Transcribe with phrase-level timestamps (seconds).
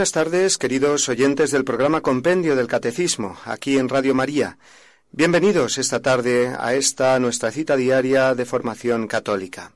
[0.00, 4.56] Buenas tardes, queridos oyentes del programa Compendio del Catecismo, aquí en Radio María.
[5.12, 9.72] Bienvenidos esta tarde a esta nuestra cita diaria de formación católica.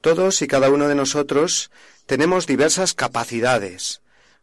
[0.00, 1.70] Todos y cada uno de nosotros
[2.06, 4.00] tenemos diversas capacidades.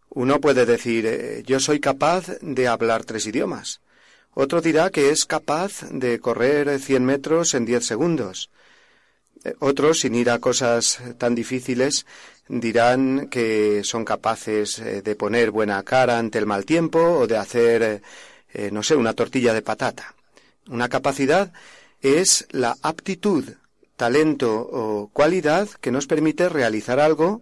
[0.07, 3.81] Uno puede decir, eh, yo soy capaz de hablar tres idiomas.
[4.33, 8.49] Otro dirá que es capaz de correr cien metros en diez segundos.
[9.43, 12.05] Eh, otro, sin ir a cosas tan difíciles,
[12.47, 17.37] dirán que son capaces eh, de poner buena cara ante el mal tiempo o de
[17.37, 18.01] hacer,
[18.53, 20.13] eh, no sé, una tortilla de patata.
[20.67, 21.51] Una capacidad
[22.01, 23.47] es la aptitud,
[23.95, 27.41] talento o cualidad que nos permite realizar algo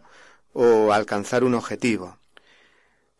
[0.53, 2.17] o alcanzar un objetivo.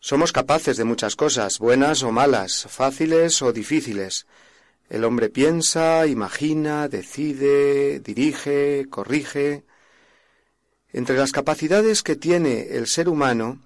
[0.00, 4.26] Somos capaces de muchas cosas, buenas o malas, fáciles o difíciles.
[4.90, 9.62] El hombre piensa, imagina, decide, dirige, corrige,
[10.92, 13.60] entre las capacidades que tiene el ser humano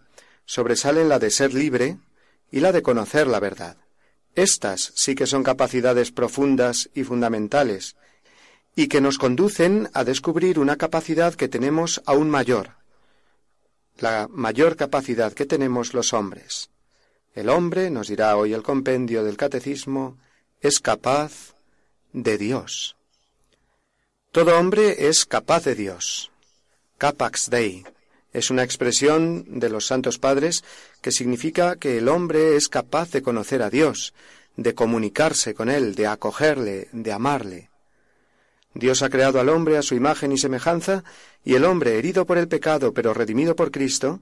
[0.45, 1.99] sobresalen la de ser libre
[2.53, 3.77] y la de conocer la verdad.
[4.37, 7.97] Estas sí que son capacidades profundas y fundamentales,
[8.77, 12.73] y que nos conducen a descubrir una capacidad que tenemos aún mayor,
[13.99, 16.69] la mayor capacidad que tenemos los hombres.
[17.35, 20.19] El hombre, nos dirá hoy el compendio del catecismo,
[20.61, 21.55] es capaz
[22.13, 22.97] de Dios.
[24.33, 26.31] Todo hombre es capaz de Dios.
[26.99, 27.85] Capax Dei.
[28.33, 30.65] Es una expresión de los Santos Padres
[31.03, 34.15] que significa que el hombre es capaz de conocer a Dios,
[34.57, 37.71] de comunicarse con Él, de acogerle, de amarle.
[38.75, 41.03] Dios ha creado al hombre a su imagen y semejanza,
[41.45, 44.21] y el hombre, herido por el pecado pero redimido por Cristo,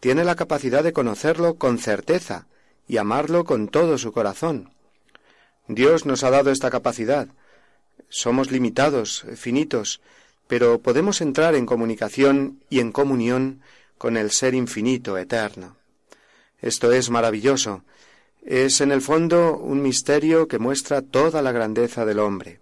[0.00, 2.46] tiene la capacidad de conocerlo con certeza
[2.88, 4.72] y amarlo con todo su corazón.
[5.68, 7.26] Dios nos ha dado esta capacidad.
[8.08, 10.00] Somos limitados, finitos,
[10.48, 13.60] pero podemos entrar en comunicación y en comunión
[13.98, 15.76] con el Ser infinito, eterno.
[16.60, 17.84] Esto es maravilloso.
[18.44, 22.60] Es en el fondo un misterio que muestra toda la grandeza del hombre.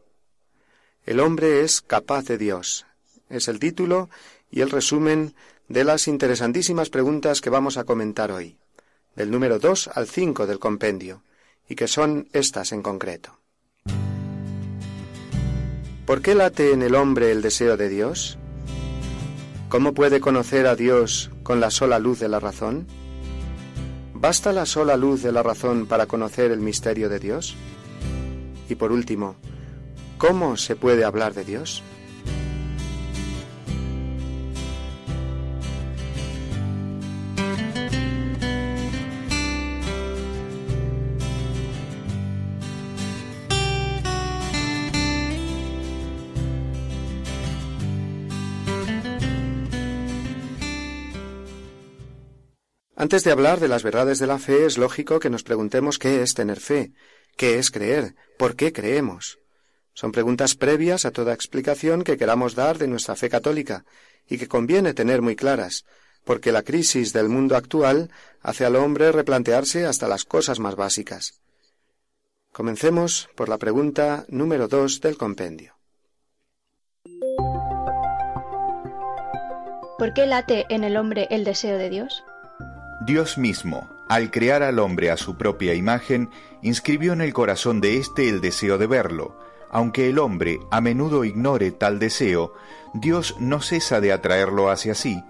[1.04, 2.86] El hombre es capaz de Dios.
[3.28, 4.08] Es el título
[4.50, 5.34] y el resumen
[5.68, 8.56] de las interesantísimas preguntas que vamos a comentar hoy,
[9.14, 11.22] del número 2 al 5 del compendio,
[11.68, 13.38] y que son estas en concreto.
[16.06, 18.36] ¿Por qué late en el hombre el deseo de Dios?
[19.70, 22.86] ¿Cómo puede conocer a Dios con la sola luz de la razón?
[24.12, 27.56] ¿Basta la sola luz de la razón para conocer el misterio de Dios?
[28.68, 29.36] Y por último,
[30.18, 31.82] ¿cómo se puede hablar de Dios?
[53.04, 56.22] Antes de hablar de las verdades de la fe, es lógico que nos preguntemos qué
[56.22, 56.94] es tener fe,
[57.36, 59.38] qué es creer, por qué creemos.
[59.92, 63.84] Son preguntas previas a toda explicación que queramos dar de nuestra fe católica
[64.26, 65.84] y que conviene tener muy claras,
[66.24, 68.10] porque la crisis del mundo actual
[68.40, 71.42] hace al hombre replantearse hasta las cosas más básicas.
[72.54, 75.76] Comencemos por la pregunta número dos del compendio.
[79.98, 82.24] ¿Por qué late en el hombre el deseo de Dios?
[83.06, 86.30] Dios mismo, al crear al hombre a su propia imagen,
[86.62, 89.38] inscribió en el corazón de éste el deseo de verlo.
[89.70, 92.54] Aunque el hombre a menudo ignore tal deseo,
[92.94, 95.22] Dios no cesa de atraerlo hacia sí,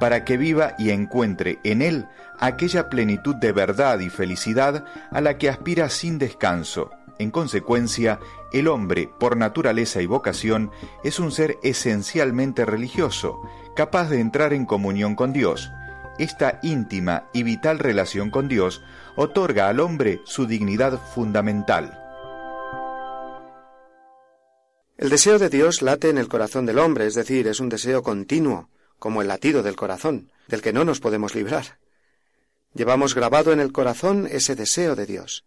[0.00, 2.08] para que viva y encuentre en él
[2.40, 6.90] aquella plenitud de verdad y felicidad a la que aspira sin descanso.
[7.20, 8.18] En consecuencia,
[8.52, 10.72] el hombre, por naturaleza y vocación,
[11.04, 13.40] es un ser esencialmente religioso,
[13.76, 15.70] capaz de entrar en comunión con Dios,
[16.20, 18.82] esta íntima y vital relación con Dios
[19.16, 21.98] otorga al hombre su dignidad fundamental.
[24.98, 28.02] El deseo de Dios late en el corazón del hombre, es decir, es un deseo
[28.02, 28.68] continuo,
[28.98, 31.78] como el latido del corazón, del que no nos podemos librar.
[32.74, 35.46] Llevamos grabado en el corazón ese deseo de Dios.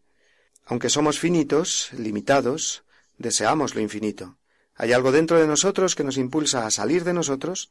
[0.66, 2.82] Aunque somos finitos, limitados,
[3.20, 4.38] deseamos lo infinito.
[4.76, 7.70] Hay algo dentro de nosotros que nos impulsa a salir de nosotros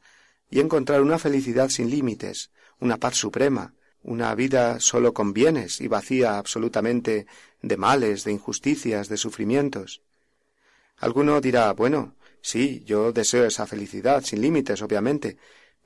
[0.49, 2.49] y encontrar una felicidad sin límites,
[2.83, 7.25] una paz suprema, una vida sólo con bienes y vacía absolutamente
[7.61, 10.01] de males, de injusticias, de sufrimientos.
[10.97, 15.37] Alguno dirá, bueno, sí, yo deseo esa felicidad, sin límites, obviamente,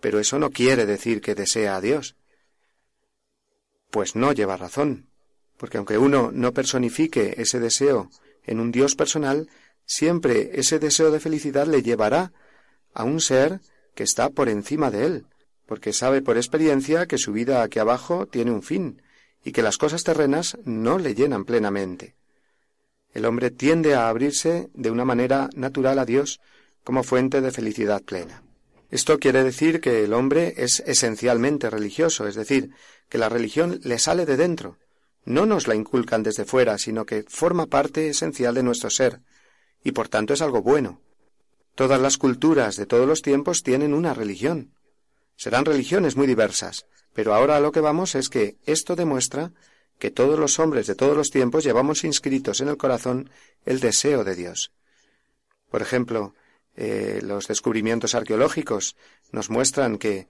[0.02, 2.16] pero eso no quiere decir que desea a Dios.
[3.92, 5.08] Pues no lleva razón,
[5.58, 8.10] porque aunque uno no personifique ese deseo
[8.44, 9.48] en un Dios personal,
[9.86, 12.34] siempre ese deseo de felicidad le llevará
[12.96, 13.62] a un ser
[13.94, 15.26] que está por encima de él,
[15.68, 19.02] porque sabe por experiencia que su vida aquí abajo tiene un fin
[19.44, 22.16] y que las cosas terrenas no le llenan plenamente.
[23.14, 26.40] El hombre tiende a abrirse de una manera natural a Dios
[26.84, 28.44] como fuente de felicidad plena.
[28.90, 32.72] Esto quiere decir que el hombre es esencialmente religioso, es decir,
[33.10, 34.78] que la religión le sale de dentro.
[35.26, 39.20] No nos la inculcan desde fuera, sino que forma parte esencial de nuestro ser,
[39.84, 41.02] y por tanto es algo bueno.
[41.76, 44.72] Todas las culturas de todos los tiempos tienen una religión,
[45.38, 49.52] Serán religiones muy diversas, pero ahora lo que vamos es que esto demuestra
[50.00, 53.30] que todos los hombres de todos los tiempos llevamos inscritos en el corazón
[53.66, 54.72] el deseo de Dios.
[55.70, 56.34] Por ejemplo,
[56.76, 58.96] eh, los descubrimientos arqueológicos
[59.32, 60.28] nos muestran que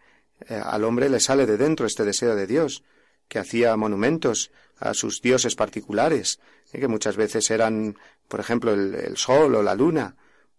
[0.49, 2.83] eh, al hombre le sale de dentro este deseo de Dios,
[3.29, 6.39] que hacía monumentos a sus dioses particulares,
[6.73, 10.15] eh, que muchas veces eran, por ejemplo, el sol o la luna,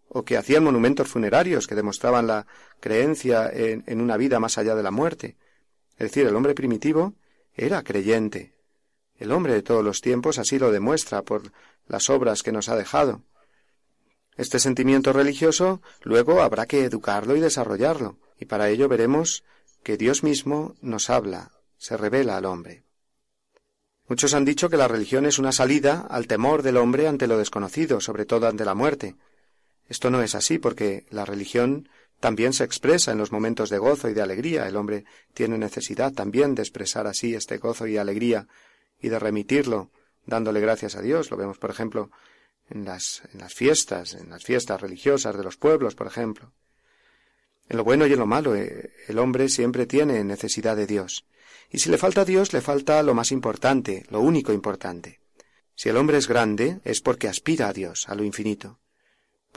[0.09, 2.47] o que hacían monumentos funerarios que demostraban la
[2.79, 5.37] creencia en, una vida más allá de la muerte.
[5.93, 7.13] Es decir, el hombre primitivo
[7.55, 8.55] era creyente.
[9.17, 11.51] El hombre de todos los tiempos así lo demuestra por
[11.87, 13.21] las obras que nos ha dejado.
[14.35, 19.43] Este sentimiento religioso luego habrá que educarlo y desarrollarlo, y para ello veremos
[19.83, 22.83] que Dios mismo nos habla, se revela al hombre.
[24.07, 27.37] Muchos han dicho que la religión es una salida al temor del hombre ante lo
[27.37, 29.15] desconocido, sobre todo ante la muerte,
[29.89, 31.89] esto no es así porque la religión
[32.19, 34.67] también se expresa en los momentos de gozo y de alegría.
[34.67, 35.03] El hombre
[35.33, 38.47] tiene necesidad también de expresar así este gozo y alegría
[39.01, 39.89] y de remitirlo
[40.27, 41.31] dándole gracias a Dios.
[41.31, 42.11] Lo vemos, por ejemplo,
[42.69, 46.53] en las, fiestas, en las fiestas religiosas de los pueblos, por ejemplo.
[47.67, 51.25] En lo bueno y en lo malo, eh, el hombre siempre tiene necesidad de Dios.
[51.71, 55.19] Y si le falta a Dios, le falta lo más importante, lo único importante.
[55.73, 58.79] Si el hombre es grande, es porque aspira a Dios, a lo infinito.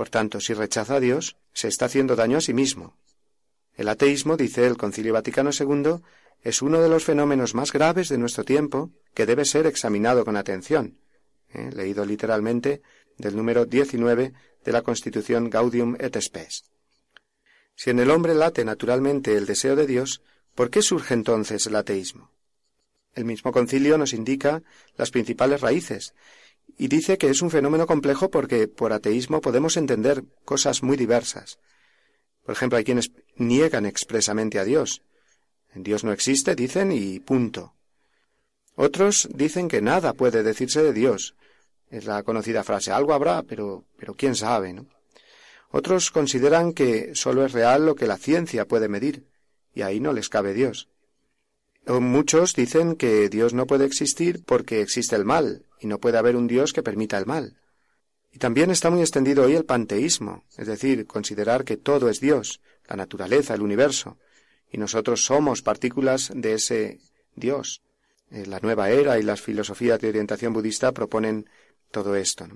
[0.02, 2.96] Por tanto, si rechaza a Dios, se está haciendo daño a sí mismo.
[3.76, 6.02] El ateísmo, dice el Concilio Vaticano II,
[6.42, 10.36] es uno de los fenómenos más graves de nuestro tiempo que debe ser examinado con
[10.36, 10.98] atención.
[11.52, 11.70] ¿eh?
[11.72, 12.82] Leído literalmente
[13.16, 14.32] del número 19
[14.64, 16.64] de la Constitución Gaudium et Spes.
[17.76, 20.20] Si en el hombre late naturalmente el deseo de Dios,
[20.56, 22.32] ¿por qué surge entonces el ateísmo?
[23.14, 24.64] El mismo concilio nos indica
[24.96, 26.12] las principales raíces
[26.78, 31.58] y dice que es un fenómeno complejo porque por ateísmo podemos entender cosas muy diversas.
[32.44, 35.02] Por ejemplo, hay quienes niegan expresamente a Dios.
[35.74, 37.74] Dios no existe, dicen, y punto.
[38.74, 41.36] Otros dicen que nada puede decirse de Dios.
[41.90, 44.86] Es la conocida frase, algo habrá, pero, pero quién sabe, ¿no?
[45.70, 49.24] Otros consideran que sólo es real lo que la ciencia puede medir,
[49.74, 50.88] y ahí no les cabe Dios.
[51.86, 56.36] Muchos dicen que Dios no puede existir porque existe el mal, y no puede haber
[56.36, 57.56] un Dios que permita el mal.
[58.30, 62.60] Y también está muy extendido hoy el panteísmo, es decir, considerar que todo es Dios,
[62.86, 64.16] la naturaleza, el universo,
[64.70, 67.00] y nosotros somos partículas de ese
[67.34, 67.82] Dios.
[68.30, 71.50] Eh, la nueva era y las filosofías de orientación budista proponen
[71.90, 72.46] todo esto.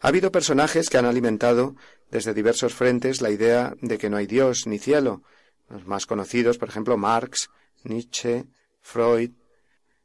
[0.00, 1.76] Ha habido personajes que han alimentado
[2.10, 5.22] desde diversos frentes la idea de que no hay Dios ni cielo.
[5.68, 7.50] Los más conocidos, por ejemplo, Marx,
[7.84, 8.46] Nietzsche,
[8.80, 9.30] Freud,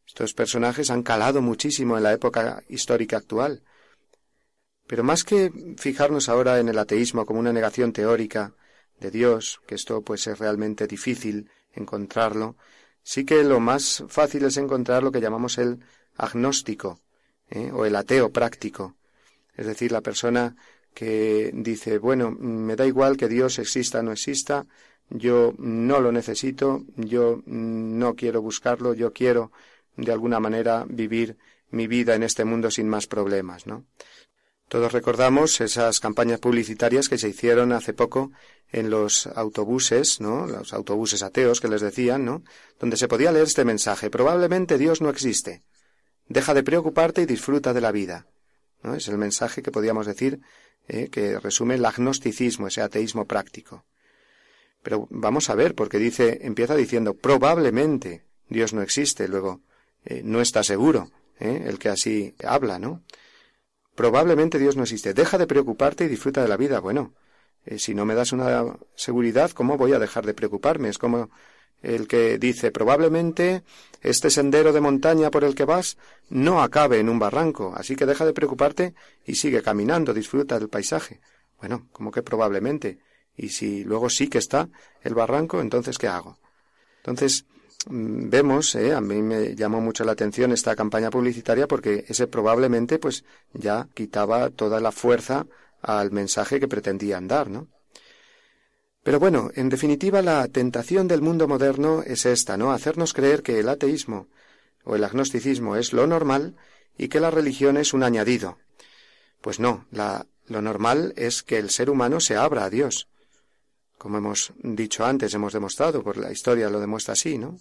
[0.07, 3.63] estos personajes han calado muchísimo en la época histórica actual.
[4.87, 8.53] Pero más que fijarnos ahora en el ateísmo como una negación teórica
[8.99, 12.55] de Dios, que esto pues es realmente difícil encontrarlo,
[13.03, 15.79] sí que lo más fácil es encontrar lo que llamamos el
[16.17, 16.99] agnóstico
[17.49, 17.71] ¿eh?
[17.73, 18.95] o el ateo práctico.
[19.55, 20.55] Es decir, la persona
[20.93, 24.65] que dice, bueno, me da igual que Dios exista o no exista,
[25.09, 29.51] yo no lo necesito, yo no quiero buscarlo, yo quiero
[29.97, 31.37] de alguna manera vivir
[31.71, 33.85] mi vida en este mundo sin más problemas, ¿no?
[34.67, 38.31] Todos recordamos esas campañas publicitarias que se hicieron hace poco
[38.71, 40.47] en los autobuses, ¿no?
[40.47, 42.41] Los autobuses ateos que les decían, ¿no?
[42.79, 45.61] Donde se podía leer este mensaje, probablemente Dios no existe.
[46.29, 48.27] Deja de preocuparte y disfruta de la vida.
[48.81, 48.93] ¿No?
[48.95, 50.39] Es el mensaje que podíamos decir
[50.87, 53.83] eh, que resume el agnosticismo, ese ateísmo práctico.
[54.85, 59.61] Pero vamos a ver, porque dice, empieza diciendo, probablemente Dios no existe, luego,
[60.05, 61.63] eh, no está seguro, ¿eh?
[61.65, 63.01] el que así habla, ¿no?
[63.95, 65.15] Probablemente Dios no existe.
[65.15, 66.81] Deja de preocuparte y disfruta de la vida.
[66.81, 67.15] Bueno,
[67.65, 68.63] eh, si no me das una
[68.93, 70.89] seguridad, ¿cómo voy a dejar de preocuparme?
[70.89, 71.31] Es como
[71.81, 73.63] el que dice, probablemente
[74.03, 75.97] este sendero de montaña por el que vas
[76.29, 78.93] no acabe en un barranco, así que deja de preocuparte
[79.25, 81.21] y sigue caminando, disfruta del paisaje.
[81.59, 82.99] Bueno, como que probablemente.
[83.37, 84.69] Y si luego sí que está
[85.03, 86.37] el barranco, entonces ¿qué hago?
[86.97, 87.45] Entonces,
[87.87, 92.27] mm, vemos, eh, a mí me llamó mucho la atención esta campaña publicitaria porque ese
[92.27, 93.23] probablemente pues
[93.53, 95.45] ya quitaba toda la fuerza
[95.81, 97.67] al mensaje que pretendían dar, ¿no?
[99.03, 102.71] Pero bueno, en definitiva la tentación del mundo moderno es esta, ¿no?
[102.71, 104.27] Hacernos creer que el ateísmo
[104.83, 106.55] o el agnosticismo es lo normal
[106.97, 108.57] y que la religión es un añadido.
[109.41, 113.07] Pues no, lo normal es que el ser humano se abra a Dios,
[114.05, 117.57] como hemos dicho antes, hemos demostrado, por la historia lo demuestra así, ¿no?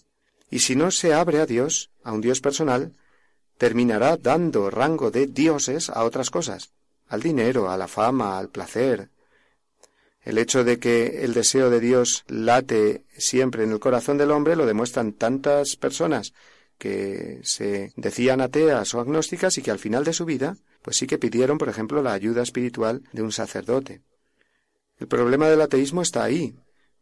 [0.50, 2.92] Y si no se abre a Dios, a un Dios personal,
[3.56, 6.68] terminará dando rango de dioses a otras cosas,
[7.08, 9.08] al dinero, a la fama, al placer.
[10.20, 14.54] El hecho de que el deseo de Dios late siempre en el corazón del hombre
[14.54, 16.34] lo demuestran tantas personas
[16.76, 21.06] que se decían ateas o agnósticas y que al final de su vida, pues sí
[21.06, 24.02] que pidieron, por ejemplo, la ayuda espiritual de un sacerdote.
[25.00, 26.54] El problema del ateísmo está ahí.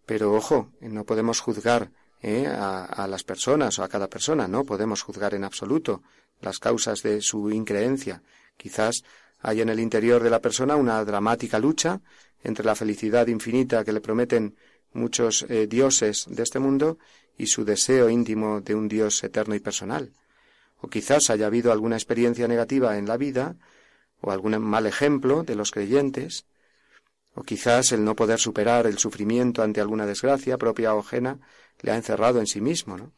[0.07, 1.91] Pero ojo, no podemos juzgar
[2.23, 6.03] eh, a, las personas o a cada persona, no podemos juzgar en absoluto
[6.41, 8.23] las causas de su increencia.
[8.57, 9.05] Quizás
[9.41, 12.01] hay en el interior de la persona una dramática lucha
[12.43, 14.57] entre la felicidad infinita que le prometen
[14.93, 16.99] muchos eh, dioses de este mundo
[17.39, 20.13] y su deseo íntimo de un Dios eterno y personal.
[20.81, 23.57] O quizás haya habido alguna experiencia negativa en la vida,
[24.21, 26.45] o algún mal ejemplo de los creyentes,
[27.35, 31.39] o quizás el no poder superar el sufrimiento ante alguna desgracia propia o ajena
[31.81, 33.13] le ha encerrado en sí mismo, ¿no?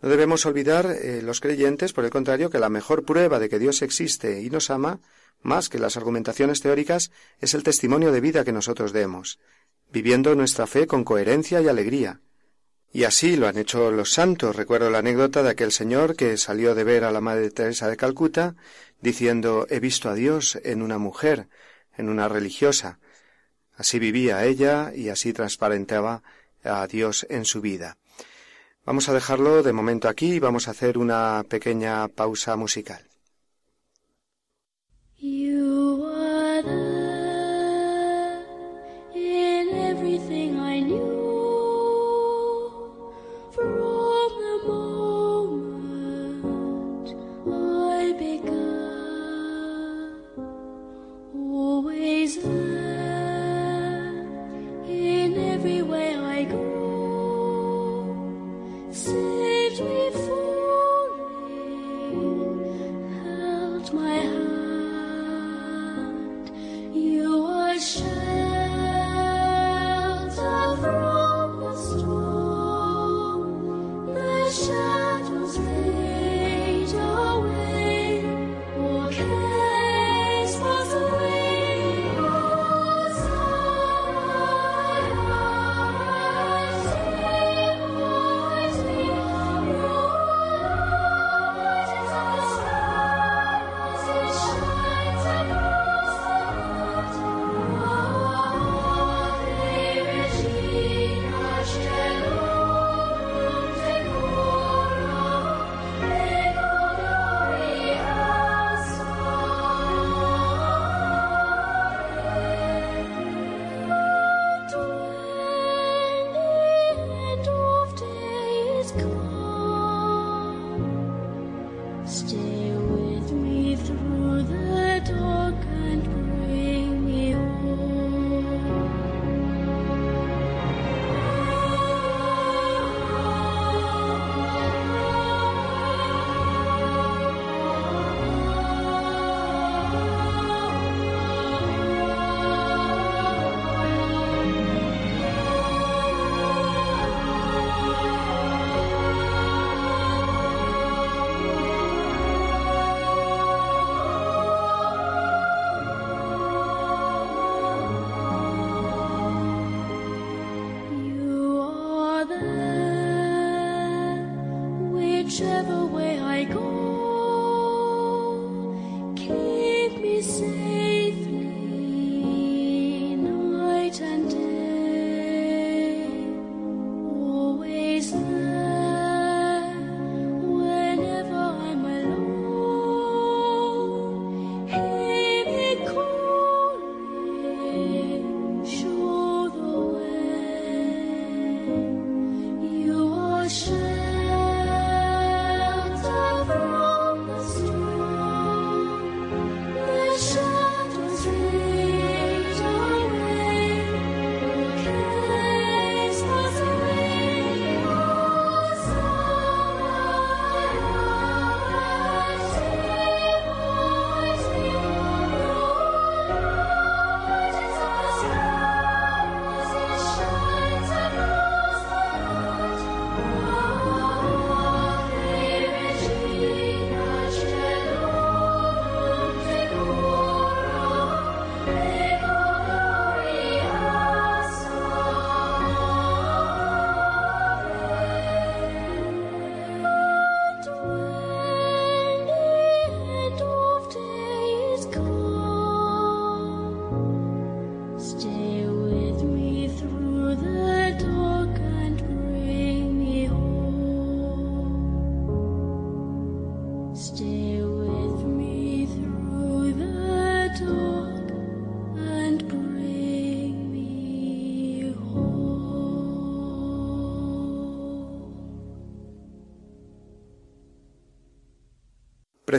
[0.00, 3.58] No debemos olvidar eh, los creyentes, por el contrario, que la mejor prueba de que
[3.58, 5.00] Dios existe y nos ama,
[5.42, 9.40] más que las argumentaciones teóricas, es el testimonio de vida que nosotros demos,
[9.92, 12.20] viviendo nuestra fe con coherencia y alegría.
[12.92, 14.54] Y así lo han hecho los santos.
[14.54, 17.96] Recuerdo la anécdota de aquel señor que salió de ver a la Madre Teresa de
[17.96, 18.54] Calcuta,
[19.00, 21.48] diciendo He visto a Dios en una mujer,
[21.98, 22.98] en una religiosa.
[23.76, 26.22] Así vivía ella y así transparentaba
[26.64, 27.98] a Dios en su vida.
[28.86, 33.04] Vamos a dejarlo de momento aquí y vamos a hacer una pequeña pausa musical.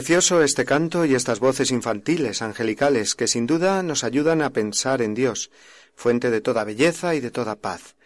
[0.00, 5.02] Precioso este canto y estas voces infantiles, angelicales, que sin duda nos ayudan a pensar
[5.02, 5.50] en Dios,
[5.94, 7.96] fuente de toda belleza y de toda paz.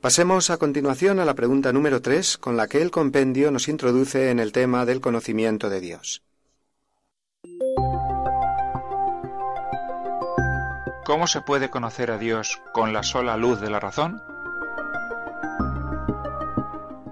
[0.00, 4.30] Pasemos a continuación a la pregunta número tres, con la que el compendio nos introduce
[4.30, 6.22] en el tema del conocimiento de Dios.
[11.04, 14.20] ¿Cómo se puede conocer a Dios con la sola luz de la razón?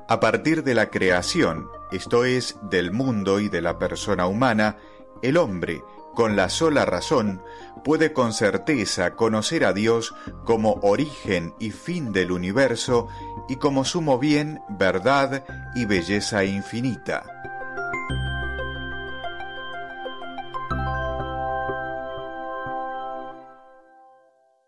[0.09, 4.77] A partir de la creación, esto es, del mundo y de la persona humana,
[5.21, 5.83] el hombre,
[6.15, 7.43] con la sola razón,
[7.85, 10.15] puede con certeza conocer a Dios
[10.45, 13.09] como origen y fin del universo
[13.49, 17.36] y como sumo bien, verdad y belleza infinita.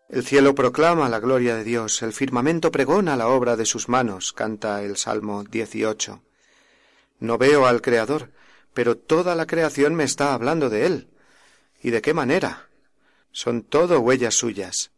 [0.09, 4.33] El cielo proclama la gloria de Dios, el firmamento pregona la obra de sus manos,
[4.33, 6.19] canta el Salmo 18.
[7.19, 8.31] No veo al Creador,
[8.73, 11.09] pero toda la creación me está hablando de Él.
[11.83, 12.69] ¿Y de qué manera?
[13.31, 14.89] Son todo huellas suyas.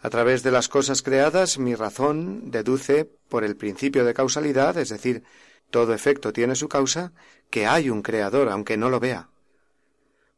[0.00, 4.88] A través de las cosas creadas, mi razón deduce, por el principio de causalidad, es
[4.88, 5.24] decir,
[5.70, 7.12] todo efecto tiene su causa,
[7.50, 9.28] que hay un Creador, aunque no lo vea.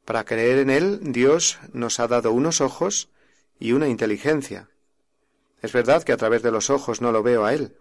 [0.05, 3.09] Para creer en Él, Dios nos ha dado unos ojos,
[3.61, 4.68] y una inteligencia.
[5.62, 7.77] Es verdad que a través de los ojos no lo veo a él,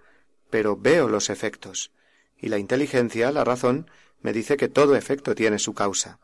[0.50, 1.92] pero veo los efectos,
[2.38, 3.90] y la inteligencia, la razón,
[4.22, 6.20] me dice que todo efecto tiene su causa.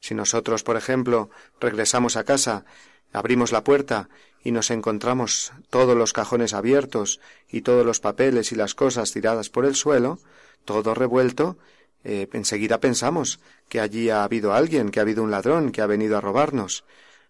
[0.00, 2.64] Si nosotros, por ejemplo, regresamos a casa,
[3.12, 4.08] abrimos la puerta
[4.42, 9.48] y nos encontramos todos los cajones abiertos y todos los papeles y las cosas tiradas
[9.48, 10.18] por el suelo,
[10.64, 11.56] todo revuelto,
[12.02, 15.86] eh, enseguida pensamos que allí ha habido alguien, que ha habido un ladrón, que ha
[15.86, 16.84] venido a robarnos,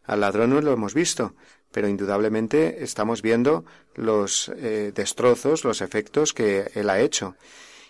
[0.07, 1.35] al ladrón no lo hemos visto,
[1.73, 3.65] pero indudablemente estamos viendo
[3.95, 7.37] los eh, destrozos, los efectos que él ha hecho.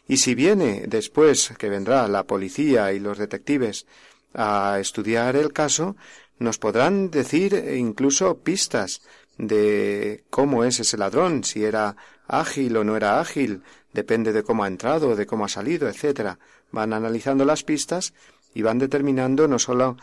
[0.09, 3.87] Y si viene después, que vendrá la policía y los detectives
[4.35, 5.96] a estudiar el caso,
[6.38, 9.02] nos podrán decir incluso pistas
[9.37, 14.64] de cómo es ese ladrón, si era ágil o no era ágil, depende de cómo
[14.64, 16.37] ha entrado, de cómo ha salido, etc.
[16.70, 18.14] Van analizando las pistas
[18.55, 19.96] y van determinando no solo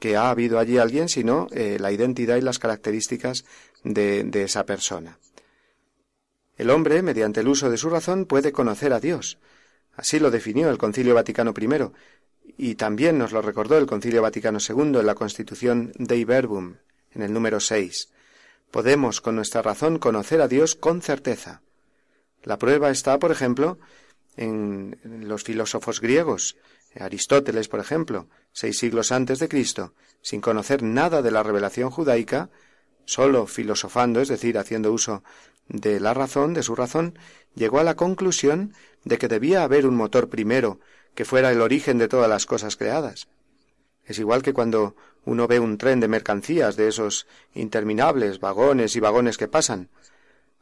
[0.00, 3.44] que ha habido allí alguien, sino eh, la identidad y las características
[3.84, 5.18] de, de esa persona.
[6.56, 9.38] El hombre, mediante el uso de su razón, puede conocer a Dios.
[9.94, 11.90] Así lo definió el Concilio Vaticano I,
[12.56, 16.76] y también nos lo recordó el Concilio Vaticano II en la Constitución Dei Verbum,
[17.12, 18.08] en el número 6.
[18.70, 21.60] Podemos con nuestra razón conocer a Dios con certeza.
[22.42, 23.78] La prueba está, por ejemplo,
[24.38, 26.56] en los filósofos griegos,
[26.98, 32.50] Aristóteles, por ejemplo, seis siglos antes de Cristo, sin conocer nada de la revelación judaica,
[33.04, 35.22] solo filosofando, es decir, haciendo uso
[35.68, 37.16] de la razón, de su razón,
[37.54, 38.74] llegó a la conclusión
[39.04, 40.80] de que debía haber un motor primero,
[41.14, 43.28] que fuera el origen de todas las cosas creadas.
[44.04, 49.00] Es igual que cuando uno ve un tren de mercancías, de esos interminables vagones y
[49.00, 49.90] vagones que pasan.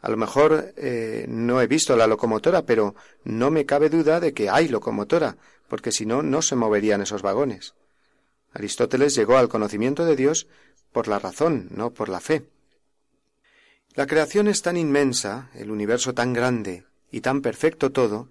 [0.01, 4.33] A lo mejor eh, no he visto la locomotora, pero no me cabe duda de
[4.35, 5.37] que hay locomotora,
[5.69, 7.75] porque si no, no se moverían esos vagones.
[8.53, 10.49] Aristóteles llegó al conocimiento de Dios
[10.93, 12.47] por la razón, no por la fe.
[13.95, 18.31] La creación es tan inmensa, el universo tan grande y tan perfecto todo,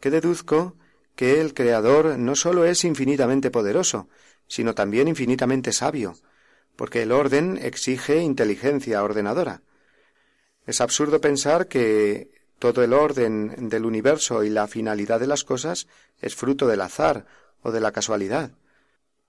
[0.00, 0.74] que deduzco
[1.14, 4.08] que el Creador no sólo es infinitamente poderoso,
[4.48, 6.14] sino también infinitamente sabio,
[6.76, 9.62] porque el orden exige inteligencia ordenadora.
[10.66, 12.30] Es absurdo pensar que
[12.62, 15.88] todo el orden del universo y la finalidad de las cosas
[16.20, 17.26] es fruto del azar
[17.60, 18.52] o de la casualidad.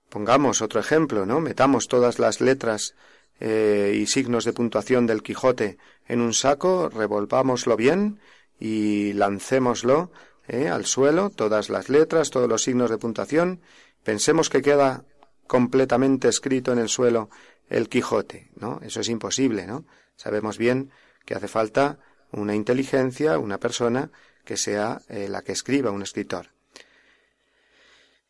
[0.08, 1.40] Pongamos otro ejemplo, ¿no?
[1.40, 2.94] Metamos todas las letras
[3.40, 8.20] eh, y signos de puntuación del Quijote en un saco, revolvámoslo bien
[8.60, 10.12] y lancémoslo
[10.46, 13.62] eh, al suelo, todas las letras, todos los signos de puntuación.
[14.04, 15.04] Pensemos que queda
[15.48, 17.30] completamente escrito en el suelo
[17.68, 18.78] el Quijote, ¿no?
[18.84, 19.84] Eso es imposible, ¿no?
[20.14, 20.90] Sabemos bien
[21.24, 21.98] que hace falta
[22.34, 24.10] una inteligencia, una persona
[24.44, 26.48] que sea eh, la que escriba, un escritor.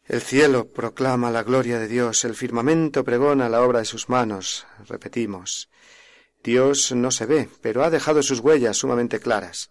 [0.06, 4.66] El cielo proclama la gloria de Dios, el firmamento pregona la obra de sus manos,
[4.86, 5.70] repetimos.
[6.42, 9.70] Dios no se ve, pero ha dejado sus huellas sumamente claras,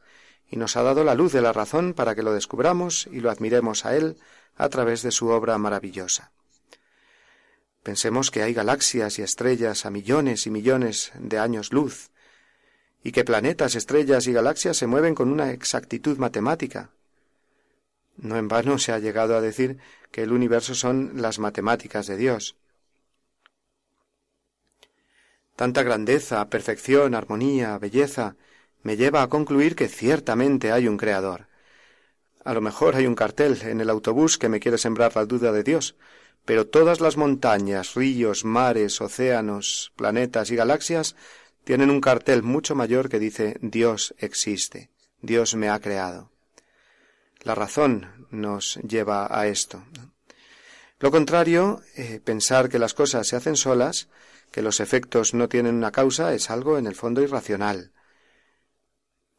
[0.49, 3.29] y nos ha dado la luz de la razón para que lo descubramos y lo
[3.29, 4.17] admiremos a Él
[4.57, 6.31] a través de su obra maravillosa.
[7.83, 12.09] Pensemos que hay galaxias y estrellas a millones y millones de años luz,
[13.03, 16.89] y que planetas, estrellas y galaxias se mueven con una exactitud matemática.
[18.15, 19.77] No en vano se ha llegado a decir
[20.11, 22.55] que el universo son las matemáticas de Dios.
[25.57, 28.35] Tanta grandeza, perfección, armonía, belleza,
[28.83, 31.47] me lleva a concluir que ciertamente hay un Creador.
[32.45, 35.51] A lo mejor hay un cartel en el autobús que me quiere sembrar la duda
[35.51, 35.95] de Dios,
[36.45, 41.15] pero todas las montañas, ríos, mares, océanos, planetas y galaxias
[41.63, 44.89] tienen un cartel mucho mayor que dice Dios existe,
[45.21, 46.29] Dios me ha creado.
[47.41, 49.83] La razón nos lleva a esto.
[50.99, 54.07] Lo contrario, eh, pensar que las cosas se hacen solas,
[54.51, 57.91] que los efectos no tienen una causa, es algo en el fondo irracional.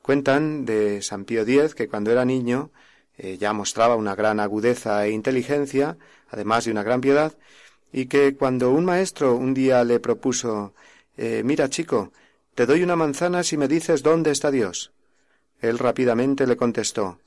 [0.02, 2.70] Cuentan de San Pío X que cuando era niño
[3.16, 5.96] eh, ya mostraba una gran agudeza e inteligencia,
[6.28, 7.34] además de una gran piedad,
[7.92, 10.74] y que cuando un maestro un día le propuso
[11.16, 12.12] eh, mira, chico,
[12.54, 14.92] te doy una manzana si me dices dónde está Dios.
[15.60, 17.20] Él rápidamente le contestó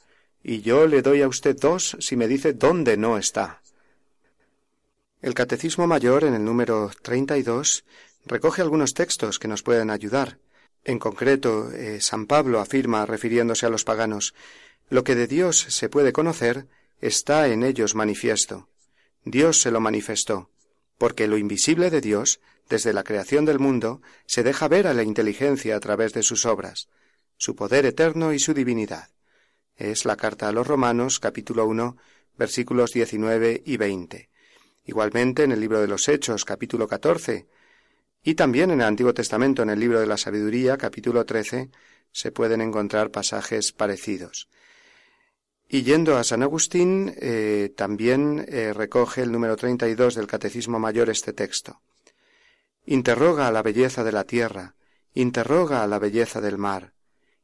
[0.44, 3.62] Y yo le doy a usted dos si me dice dónde no está.
[5.22, 7.86] El Catecismo Mayor, en el número treinta y dos
[8.26, 10.38] recoge algunos textos que nos pueden ayudar.
[10.84, 14.34] En concreto, eh, San Pablo afirma, refiriéndose a los paganos,
[14.90, 16.68] lo que de Dios se puede conocer
[17.02, 18.68] está en ellos manifiesto.
[19.24, 20.50] Dios se lo manifestó,
[20.98, 25.04] porque lo invisible de Dios desde la creación del mundo, se deja ver a la
[25.04, 26.90] inteligencia a través de sus obras,
[27.38, 29.10] su poder eterno y su divinidad.
[29.76, 31.98] Es la carta a los Romanos, capítulo 1,
[32.38, 34.30] versículos 19 y 20.
[34.86, 37.48] Igualmente en el libro de los Hechos, capítulo 14,
[38.24, 41.70] y también en el Antiguo Testamento, en el libro de la Sabiduría, capítulo 13,
[42.12, 44.50] se pueden encontrar pasajes parecidos.
[45.70, 51.10] Y yendo a San Agustín, eh, también eh, recoge el número 32 del Catecismo Mayor
[51.10, 51.82] este texto.
[52.90, 54.76] Interroga a la belleza de la tierra,
[55.14, 56.94] interroga a la belleza del mar,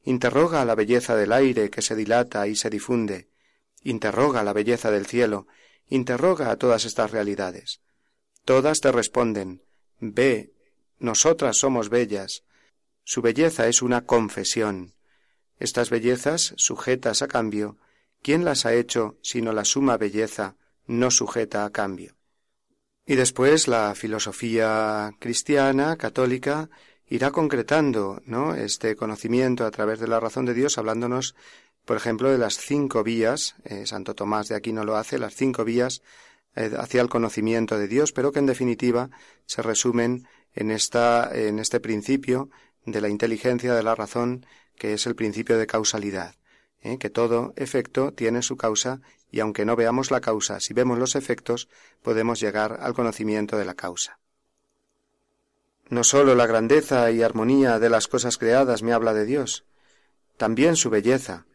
[0.06, 3.28] interroga a la belleza del aire que se dilata y se difunde,
[3.84, 5.48] interroga a la belleza del cielo,
[5.90, 7.82] interroga a todas estas realidades.
[8.46, 9.66] Todas te responden,
[10.00, 10.54] ve,
[10.98, 12.46] nosotras somos bellas.
[13.04, 14.94] Su belleza es una confesión.
[15.60, 17.76] Estas bellezas, sujetas a cambio,
[18.22, 20.56] ¿quién las ha hecho sino la suma belleza,
[20.88, 22.16] no sujeta a cambio?
[23.06, 26.70] Y después la filosofía cristiana, católica,
[27.10, 28.56] irá concretando ¿no?
[28.56, 31.36] este conocimiento a través de la razón de Dios, hablándonos,
[31.86, 35.36] por ejemplo, de las cinco vías, eh, Santo Tomás de aquí no lo hace, las
[35.36, 36.02] cinco vías
[36.56, 39.10] eh, hacia el conocimiento de Dios, pero que en definitiva
[39.46, 42.50] se resumen en, esta, en este principio
[42.86, 44.46] de la inteligencia de la razón,
[44.78, 46.36] que es el principio de causalidad,
[46.82, 46.98] ¿eh?
[47.00, 49.02] que todo efecto tiene su causa
[49.34, 51.68] y aunque no veamos la causa, si vemos los efectos,
[52.04, 54.20] podemos llegar al conocimiento de la causa.
[55.90, 59.66] No sólo la grandeza y armonía de las cosas creadas me habla de Dios,
[60.38, 61.48] también su belleza,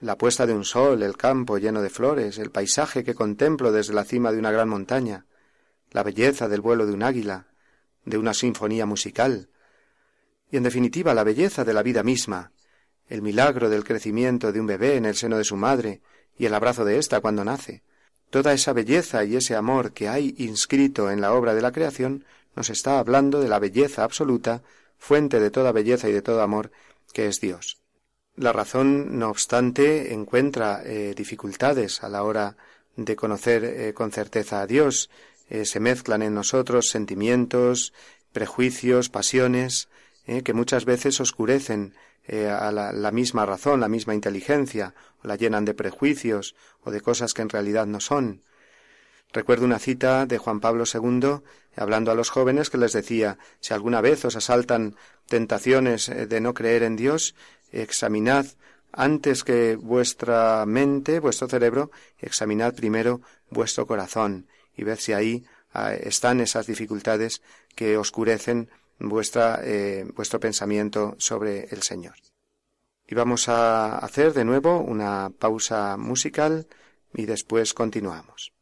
[0.00, 3.94] la puesta de un sol, el campo lleno de flores, el paisaje que contemplo desde
[3.94, 5.24] la cima de una gran montaña,
[5.92, 7.46] la belleza del vuelo de un águila,
[8.06, 9.50] de una sinfonía musical,
[10.50, 12.50] y en definitiva la belleza de la vida misma,
[13.08, 16.00] el milagro del crecimiento de un bebé en el seno de su madre,
[16.38, 17.82] y el abrazo de ésta cuando nace.
[18.30, 22.24] Toda esa belleza y ese amor que hay inscrito en la obra de la creación
[22.54, 24.62] nos está hablando de la belleza absoluta,
[24.98, 26.70] fuente de toda belleza y de todo amor,
[27.12, 27.78] que es Dios.
[28.36, 32.56] La razón, no obstante, encuentra eh, dificultades a la hora
[32.96, 35.10] de conocer eh, con certeza a Dios.
[35.50, 37.92] Eh, se mezclan en nosotros sentimientos,
[38.32, 39.88] prejuicios, pasiones,
[40.44, 41.94] que muchas veces oscurecen
[42.30, 46.90] eh, a la, la, misma razón, la misma inteligencia, o la llenan de prejuicios o
[46.90, 48.42] de cosas que en realidad no son.
[49.32, 51.38] Recuerdo una cita de Juan Pablo II
[51.74, 54.94] hablando a los jóvenes que les decía si alguna vez os asaltan
[55.26, 57.34] tentaciones eh, de no creer en Dios,
[57.72, 58.44] examinad
[58.92, 65.94] antes que vuestra mente, vuestro cerebro, examinad primero vuestro corazón y ved si ahí ah,
[65.94, 67.40] están esas dificultades
[67.74, 68.68] que oscurecen
[69.06, 72.14] vuestra, eh, vuestro pensamiento sobre el Señor.
[73.06, 76.66] Y vamos a hacer de nuevo una pausa musical
[77.14, 78.52] y después continuamos.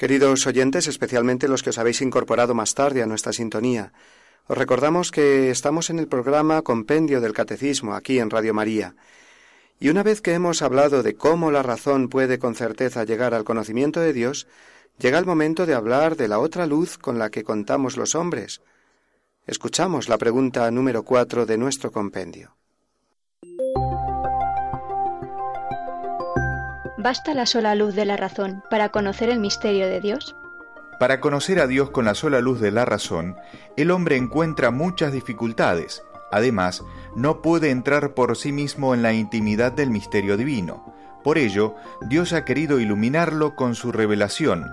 [0.00, 3.92] Queridos oyentes, especialmente los que os habéis incorporado más tarde a nuestra sintonía,
[4.46, 8.96] os recordamos que estamos en el programa Compendio del Catecismo aquí en Radio María.
[9.78, 13.44] Y una vez que hemos hablado de cómo la razón puede con certeza llegar al
[13.44, 14.46] conocimiento de Dios,
[14.98, 18.62] llega el momento de hablar de la otra luz con la que contamos los hombres.
[19.46, 22.56] Escuchamos la pregunta número cuatro de nuestro compendio.
[27.02, 30.36] ¿Basta la sola luz de la razón para conocer el misterio de Dios?
[30.98, 33.36] Para conocer a Dios con la sola luz de la razón,
[33.78, 36.02] el hombre encuentra muchas dificultades.
[36.30, 36.82] Además,
[37.16, 40.94] no puede entrar por sí mismo en la intimidad del misterio divino.
[41.24, 44.66] Por ello, Dios ha querido iluminarlo con su revelación,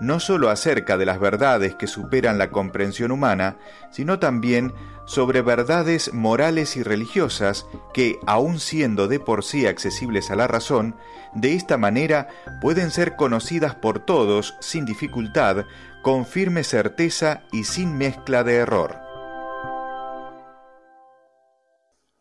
[0.00, 3.56] no sólo acerca de las verdades que superan la comprensión humana,
[3.90, 4.72] sino también
[5.06, 10.96] sobre verdades morales y religiosas que, aun siendo de por sí accesibles a la razón,
[11.34, 12.28] de esta manera
[12.62, 15.64] pueden ser conocidas por todos sin dificultad,
[16.02, 18.96] con firme certeza y sin mezcla de error.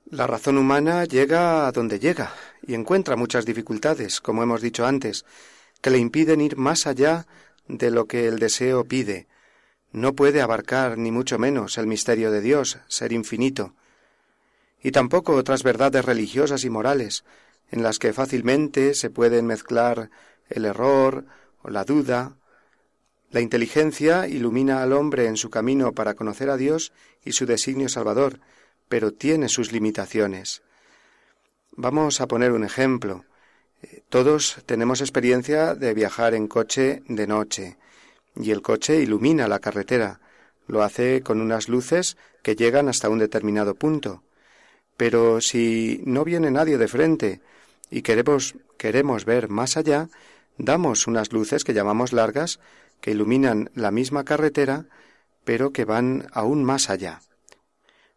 [0.09, 2.31] La razón humana llega a donde llega
[2.65, 5.23] y encuentra muchas dificultades, como hemos dicho antes,
[5.81, 7.27] que le impiden ir más allá
[7.69, 9.27] de lo que el deseo pide.
[9.91, 13.75] No puede abarcar, ni mucho menos, el misterio de Dios, ser infinito,
[14.81, 17.23] y tampoco otras verdades religiosas y morales,
[17.69, 20.09] en las que fácilmente se pueden mezclar
[20.49, 21.25] el error
[21.61, 22.35] o la duda.
[23.29, 26.91] La inteligencia ilumina al hombre en su camino para conocer a Dios
[27.25, 28.39] y su designio salvador,
[28.87, 30.61] pero tiene sus limitaciones.
[31.71, 33.25] Vamos a poner un ejemplo.
[34.09, 37.77] Todos tenemos experiencia de viajar en coche de noche,
[38.35, 40.19] y el coche ilumina la carretera,
[40.67, 44.23] lo hace con unas luces que llegan hasta un determinado punto.
[44.97, 47.41] Pero si no viene nadie de frente
[47.89, 50.09] y queremos, queremos ver más allá,
[50.57, 52.59] damos unas luces que llamamos largas,
[53.01, 54.85] que iluminan la misma carretera,
[55.45, 57.21] pero que van aún más allá.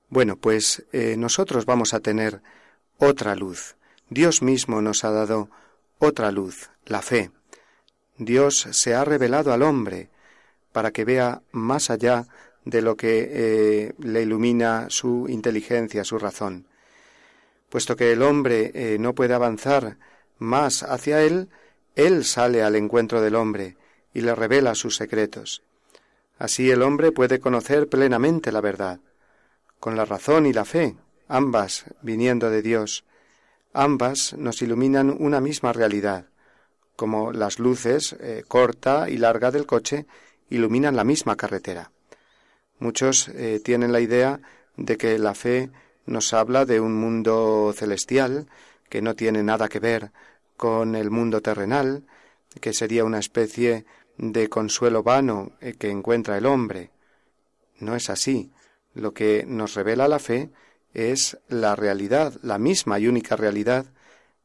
[0.09, 2.43] Bueno, pues eh, nosotros vamos a tener
[2.99, 3.77] otra luz,
[4.13, 5.49] Dios mismo nos ha dado
[5.99, 7.31] otra luz, la fe.
[8.19, 10.11] Dios se ha revelado al hombre
[10.73, 12.27] para que vea más allá
[12.67, 16.67] de lo que eh, le ilumina su inteligencia, su razón.
[17.71, 19.97] Puesto que el hombre eh, no puede avanzar
[20.39, 21.49] más hacia él,
[21.97, 23.77] él sale al encuentro del hombre
[24.13, 25.63] y le revela sus secretos.
[26.39, 29.01] Así el hombre puede conocer plenamente la verdad,
[29.81, 30.97] con la razón y la fe,
[31.29, 33.05] ambas viniendo de Dios,
[33.75, 36.27] Ambas nos iluminan una misma realidad,
[36.95, 40.05] como las luces eh, corta y larga del coche
[40.51, 41.91] iluminan la misma carretera.
[42.79, 44.41] Muchos eh, tienen la idea
[44.77, 45.71] de que la fe
[46.05, 48.47] nos habla de un mundo celestial
[48.91, 50.11] que no tiene nada que ver
[50.59, 52.05] con el mundo terrenal,
[52.61, 53.87] que sería una especie
[54.19, 56.91] de consuelo vano eh, que encuentra el hombre.
[57.81, 58.51] No es así.
[58.95, 60.51] Lo que nos revela la fe
[60.95, 63.87] es la realidad, la misma y única realidad,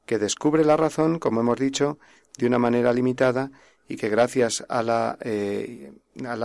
[0.05, 1.99] que descubre la razón, como hemos dicho,
[2.37, 3.51] de una manera limitada
[3.89, 5.91] y que gracias a la, eh,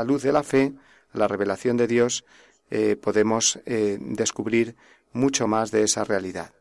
[0.05, 0.73] luz de la fe,
[1.13, 2.25] a la revelación de Dios,
[2.71, 4.75] eh, podemos eh, descubrir
[5.13, 6.53] mucho más de esa realidad.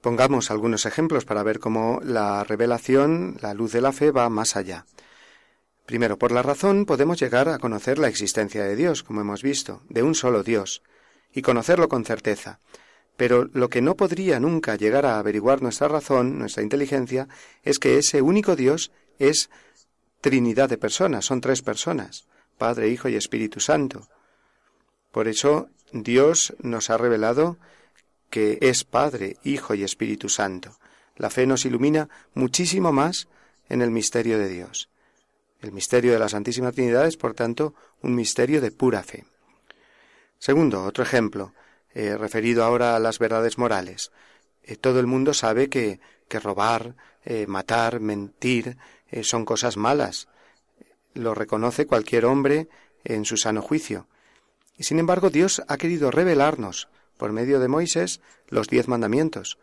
[0.00, 4.56] Pongamos algunos ejemplos para ver cómo la revelación, la luz de la fe, va más
[4.56, 4.86] allá.
[5.84, 9.82] Primero, por la razón podemos llegar a conocer la existencia de Dios, como hemos visto,
[9.90, 10.82] de un solo Dios,
[11.34, 12.58] y conocerlo con certeza.
[13.16, 17.28] Pero lo que no podría nunca llegar a averiguar nuestra razón, nuestra inteligencia,
[17.62, 19.50] es que ese único Dios es
[20.20, 22.26] Trinidad de personas, son tres personas,
[22.58, 24.06] Padre, Hijo y Espíritu Santo.
[25.12, 27.56] Por eso Dios nos ha revelado
[28.28, 30.78] que es Padre, Hijo y Espíritu Santo.
[31.16, 33.28] La fe nos ilumina muchísimo más
[33.68, 34.88] en el misterio de Dios.
[35.62, 39.24] El misterio de la Santísima Trinidad es, por tanto, un misterio de pura fe.
[40.40, 41.52] Segundo, otro ejemplo,
[41.94, 44.10] eh, referido ahora a las verdades morales.
[44.62, 48.76] Eh, todo el mundo sabe que, que robar, eh, matar, mentir
[49.22, 50.28] son cosas malas.
[51.14, 52.68] Lo reconoce cualquier hombre
[53.04, 54.06] en su sano juicio.
[54.78, 59.58] Y sin embargo, Dios ha querido revelarnos, por medio de Moisés, los diez mandamientos,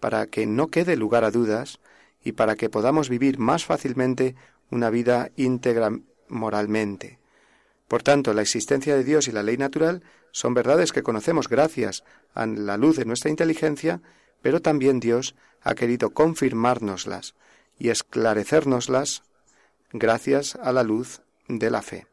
[0.00, 1.78] para que no quede lugar a dudas
[2.24, 4.34] y para que podamos vivir más fácilmente
[4.68, 5.92] una vida íntegra
[6.28, 7.18] moralmente.
[7.86, 12.04] Por tanto, la existencia de Dios y la ley natural son verdades que conocemos gracias
[12.34, 14.02] a la luz de nuestra inteligencia,
[14.42, 17.34] pero también Dios ha querido confirmárnoslas
[17.78, 19.22] y esclarecérnoslas
[19.92, 22.06] gracias a la luz de la fe.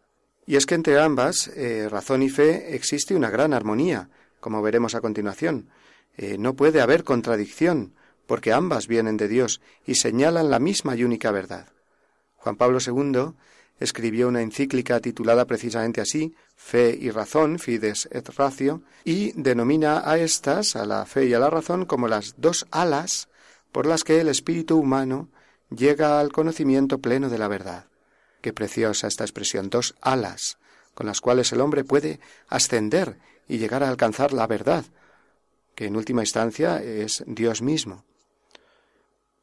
[0.45, 4.95] Y es que entre ambas, eh, razón y fe, existe una gran armonía, como veremos
[4.95, 5.69] a continuación.
[6.17, 7.93] Eh, no puede haber contradicción,
[8.28, 11.67] porque ambas vienen de Dios y señalan la misma y única verdad.
[12.38, 13.34] Juan Pablo II
[13.80, 20.18] escribió una encíclica titulada precisamente así, Fe y Razón, Fides et Ratio, y denomina a
[20.18, 23.28] estas, a la fe y a la razón, como las dos alas
[23.72, 25.28] por las que el espíritu humano
[25.70, 27.88] llega al conocimiento pleno de la verdad.
[28.42, 30.58] Qué preciosa esta expresión, dos alas,
[30.94, 33.18] con las cuales el hombre puede ascender
[33.50, 34.86] y llegar a alcanzar la verdad,
[35.76, 38.06] que en última instancia es Dios mismo.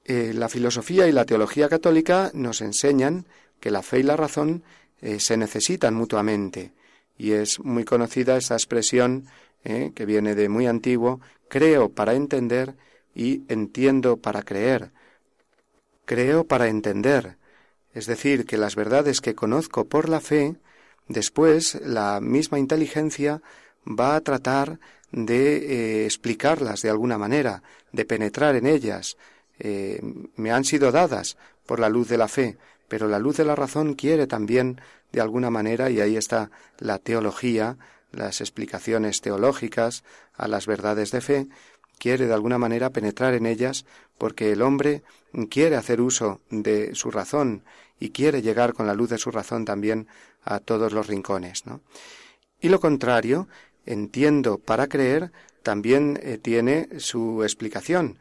[0.05, 3.27] Eh, la filosofía y la teología católica nos enseñan
[3.63, 4.65] que la fe y la razón
[5.01, 6.73] eh, se necesitan mutuamente.
[7.17, 9.27] Y es muy conocida esa expresión
[9.63, 12.75] eh, que viene de muy antiguo, creo para entender
[13.15, 14.91] y entiendo para creer.
[16.07, 17.37] Creo para entender.
[17.95, 20.57] Es decir, que las verdades que conozco por la fe,
[21.07, 23.41] después la misma inteligencia
[23.87, 24.81] va a tratar
[25.13, 29.17] de eh, explicarlas de alguna manera, de penetrar en ellas.
[30.43, 32.57] me han sido dadas por la luz de la fe,
[32.93, 34.79] pero la luz de la razón quiere también,
[35.13, 37.79] de alguna manera, y ahí está la teología,
[38.11, 41.47] las explicaciones teológicas a las verdades de fe,
[41.99, 43.87] quiere de alguna manera penetrar en ellas
[44.19, 45.03] porque el hombre
[45.51, 47.65] quiere hacer uso de su razón
[47.99, 50.07] y quiere llegar con la luz de su razón también
[50.45, 51.65] a todos los rincones.
[52.61, 53.49] Y lo contrario,
[53.87, 58.19] entiendo para creer, también eh, tiene su explicación,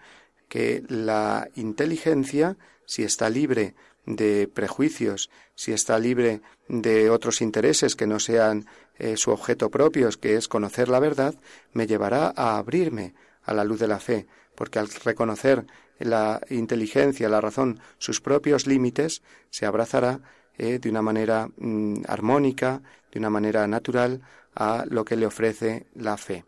[0.47, 2.55] que la inteligencia,
[2.85, 8.65] si está libre de prejuicios, si está libre de otros intereses que no sean
[8.97, 11.35] eh, su objeto propio, que es conocer la verdad,
[11.73, 15.65] me llevará a abrirme a la luz de la fe, porque al reconocer
[15.99, 20.19] la inteligencia, la razón, sus propios límites, se abrazará
[20.57, 24.21] eh, de una manera mm, armónica, de una manera natural,
[24.55, 26.43] a lo que le ofrece la fe.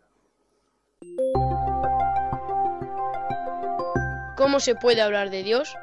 [4.36, 5.74] ¿Cómo se puede hablar de Dios?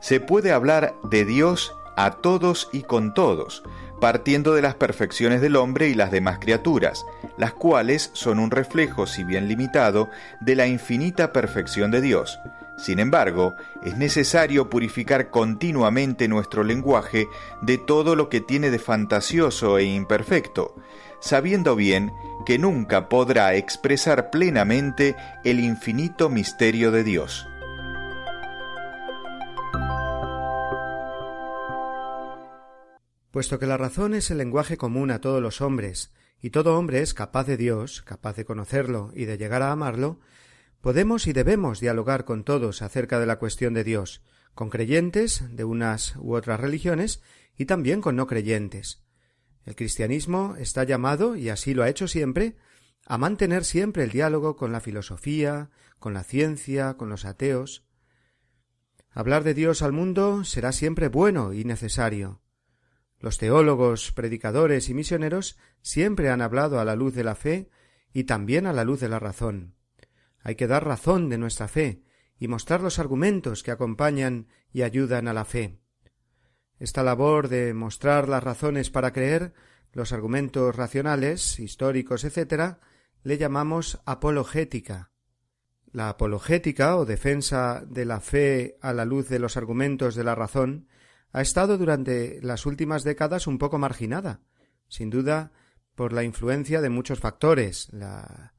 [0.00, 3.62] se puede hablar de Dios a todos y con todos,
[4.00, 7.04] partiendo de las perfecciones del hombre y las demás criaturas,
[7.36, 10.08] las cuales son un reflejo, si bien limitado,
[10.40, 12.38] de la infinita perfección de Dios.
[12.78, 17.28] Sin embargo, es necesario purificar continuamente nuestro lenguaje
[17.60, 20.74] de todo lo que tiene de fantasioso e imperfecto,
[21.20, 22.10] sabiendo bien
[22.46, 27.46] que nunca podrá expresar plenamente el infinito misterio de Dios.
[33.30, 36.10] Puesto que la razón es el lenguaje común a todos los hombres,
[36.42, 40.18] y todo hombre es capaz de Dios, capaz de conocerlo y de llegar a amarlo,
[40.80, 44.22] podemos y debemos dialogar con todos acerca de la cuestión de Dios,
[44.54, 47.22] con creyentes de unas u otras religiones
[47.56, 49.04] y también con no creyentes.
[49.64, 52.56] El cristianismo está llamado, y así lo ha hecho siempre,
[53.06, 55.70] a mantener siempre el diálogo con la filosofía,
[56.00, 57.86] con la ciencia, con los ateos.
[59.12, 62.40] Hablar de Dios al mundo será siempre bueno y necesario.
[63.20, 67.68] Los teólogos, predicadores y misioneros siempre han hablado a la luz de la fe
[68.14, 69.76] y también a la luz de la razón.
[70.42, 72.02] Hay que dar razón de nuestra fe
[72.38, 75.80] y mostrar los argumentos que acompañan y ayudan a la fe.
[76.78, 79.52] Esta labor de mostrar las razones para creer,
[79.92, 82.78] los argumentos racionales, históricos, etc.,
[83.22, 85.10] le llamamos apologética.
[85.92, 90.34] La apologética o defensa de la fe a la luz de los argumentos de la
[90.34, 90.86] razón
[91.32, 94.40] ha estado durante las últimas décadas un poco marginada,
[94.88, 95.52] sin duda
[95.94, 98.52] por la influencia de muchos factores, la,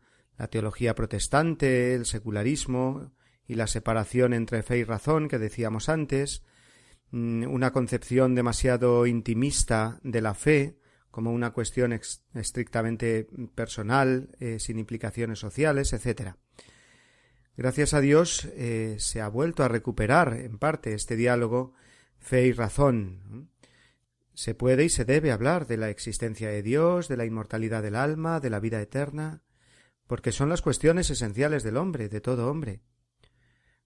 [0.50, 3.12] teología protestante, el secularismo
[3.46, 6.42] y la separación entre fe y razón que decíamos antes,
[7.12, 10.80] mm, una concepción demasiado intimista de la fe
[11.12, 11.94] como una cuestión
[12.34, 16.34] estrictamente personal, eh, sin implicaciones sociales, etc.
[17.58, 21.74] Gracias a Dios eh, se ha vuelto a recuperar en parte este diálogo
[22.22, 23.50] fe y razón.
[24.34, 27.96] Se puede y se debe hablar de la existencia de Dios, de la inmortalidad del
[27.96, 29.42] alma, de la vida eterna,
[30.08, 32.82] porque son las cuestiones esenciales del hombre, de todo hombre.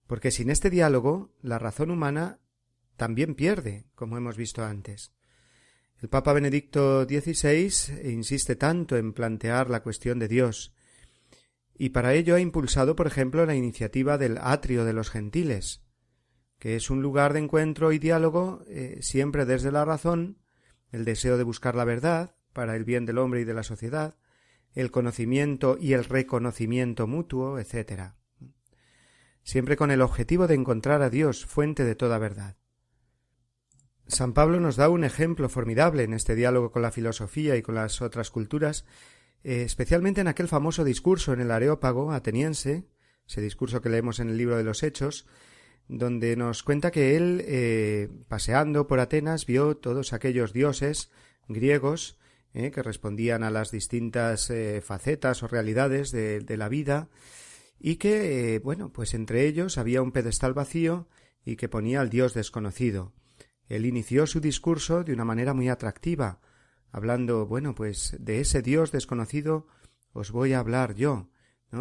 [0.06, 2.38] Porque sin este diálogo la razón humana
[2.96, 5.10] también pierde, como hemos visto antes.
[6.00, 7.68] El Papa Benedicto XVI
[8.08, 10.74] insiste tanto en plantear la cuestión de Dios,
[11.78, 15.82] y para ello ha impulsado, por ejemplo, la iniciativa del atrio de los gentiles,
[16.58, 20.38] que es un lugar de encuentro y diálogo eh, siempre desde la razón,
[20.90, 24.16] el deseo de buscar la verdad para el bien del hombre y de la sociedad,
[24.74, 28.12] el conocimiento y el reconocimiento mutuo, etc.
[29.42, 32.56] Siempre con el objetivo de encontrar a Dios, fuente de toda verdad.
[34.06, 37.74] San Pablo nos da un ejemplo formidable en este diálogo con la filosofía y con
[37.74, 38.84] las otras culturas,
[39.44, 42.86] eh, especialmente en aquel famoso discurso en el Areópago ateniense,
[43.26, 45.26] ese discurso que leemos en el libro de los Hechos,
[45.88, 51.10] donde nos cuenta que él, eh, paseando por Atenas, vio todos aquellos dioses
[51.48, 52.18] griegos
[52.54, 57.08] eh, que respondían a las distintas eh, facetas o realidades de, de, la vida
[57.78, 61.08] y que, bueno, pues entre ellos había un pedestal vacío
[61.44, 63.12] y que ponía al dios desconocido.
[63.68, 66.40] Él inició su discurso de una manera muy atractiva,
[66.90, 69.68] hablando, bueno, pues de ese dios desconocido
[70.12, 71.28] os voy a hablar yo,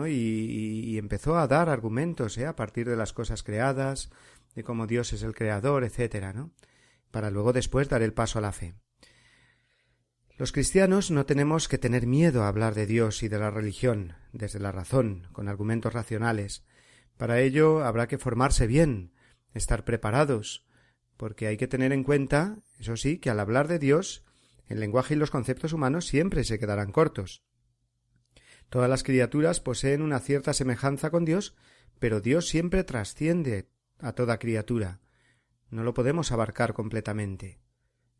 [0.07, 2.45] y, empezó a dar argumentos ¿eh?
[2.45, 4.11] a partir de las cosas creadas,
[4.53, 6.51] de cómo Dios es el creador, etcétera, ¿no?
[7.11, 8.75] Para luego después dar el paso a la fe.
[10.37, 14.13] Los cristianos no tenemos que tener miedo a hablar de Dios y de la religión
[14.33, 16.65] desde la razón, con argumentos racionales.
[17.17, 19.13] Para ello habrá que formarse bien,
[19.53, 20.67] estar preparados,
[21.15, 24.25] porque hay que tener en cuenta, eso sí, que al hablar de Dios,
[24.67, 27.45] el lenguaje y los conceptos humanos siempre se quedarán cortos.
[28.69, 31.55] Todas las criaturas poseen una cierta semejanza con Dios,
[31.99, 34.99] pero Dios siempre trasciende a toda criatura.
[35.69, 37.59] No lo podemos abarcar completamente.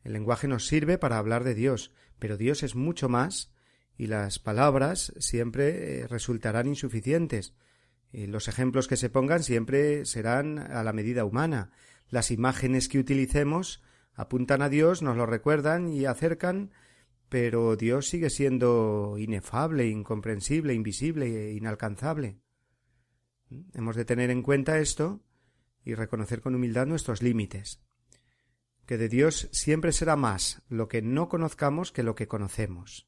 [0.04, 3.52] El lenguaje nos sirve para hablar de Dios, pero Dios es mucho más
[3.98, 7.54] y las palabras siempre eh, resultarán insuficientes.
[8.14, 11.72] Eh, los ejemplos que se pongan siempre serán a la medida humana.
[12.10, 13.82] Las imágenes que utilicemos
[14.14, 16.72] apuntan a Dios, nos lo recuerdan y acercan
[17.30, 22.38] pero Dios sigue siendo inefable, incomprensible, invisible, e inalcanzable.
[23.74, 25.22] Hemos de tener en cuenta esto
[25.84, 27.82] y reconocer con humildad nuestros límites.
[28.86, 33.08] Que de Dios siempre será más lo que no conozcamos que lo que conocemos.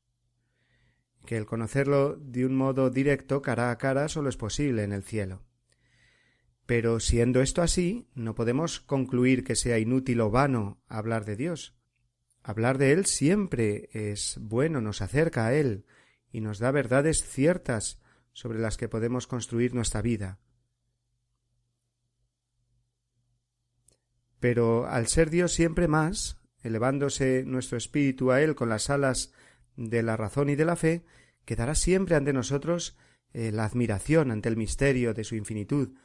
[1.25, 5.03] Que el conocerlo de un modo directo, cara a cara, solo es posible en el
[5.03, 5.43] cielo.
[6.65, 11.76] Pero siendo esto así, no podemos concluir que sea inútil o vano hablar de Dios,
[12.47, 15.83] Hablar de Él siempre es bueno, nos acerca a Él
[16.31, 17.99] y nos da verdades ciertas
[18.31, 20.39] sobre las que podemos construir nuestra vida.
[24.39, 29.33] Pero al ser Dios siempre más, elevándose nuestro espíritu a Él con las alas
[29.75, 31.03] de la razón y de la fe,
[31.43, 32.95] quedará siempre ante nosotros
[33.33, 35.97] eh, la admiración ante el misterio de su infinitud,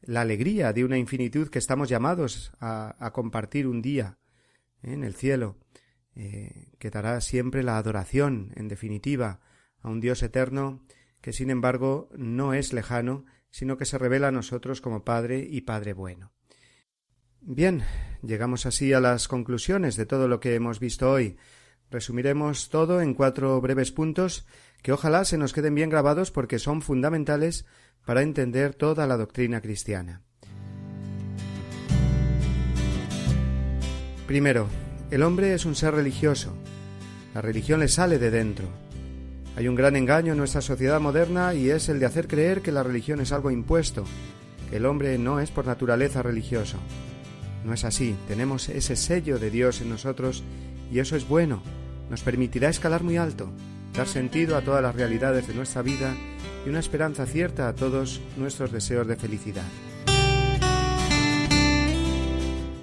[0.00, 4.18] la alegría de una infinitud que estamos llamados a, compartir un día
[4.82, 5.56] eh, en el cielo,
[6.16, 9.40] eh, que dará siempre la adoración, en definitiva,
[9.80, 10.86] a un Dios eterno
[11.20, 15.62] que sin embargo no es lejano, sino que se revela a nosotros como Padre y
[15.62, 16.32] Padre bueno.
[17.40, 17.82] Bien,
[18.22, 21.36] llegamos así a las conclusiones de todo lo que hemos visto hoy.
[21.90, 24.46] Resumiremos todo en cuatro breves puntos
[24.82, 27.64] que ojalá se nos queden bien grabados porque son fundamentales
[28.04, 30.22] para entender toda la doctrina cristiana.
[34.26, 34.68] Primero,
[35.14, 36.52] el hombre es un ser religioso.
[37.36, 38.66] La religión le sale de dentro.
[39.54, 42.72] Hay un gran engaño en nuestra sociedad moderna y es el de hacer creer que
[42.72, 44.04] la religión es algo impuesto,
[44.68, 46.78] que el hombre no es por naturaleza religioso.
[47.64, 50.42] No es así, tenemos ese sello de Dios en nosotros
[50.90, 51.62] y eso es bueno,
[52.10, 53.52] nos permitirá escalar muy alto,
[53.96, 56.12] dar sentido a todas las realidades de nuestra vida
[56.66, 59.62] y una esperanza cierta a todos nuestros deseos de felicidad.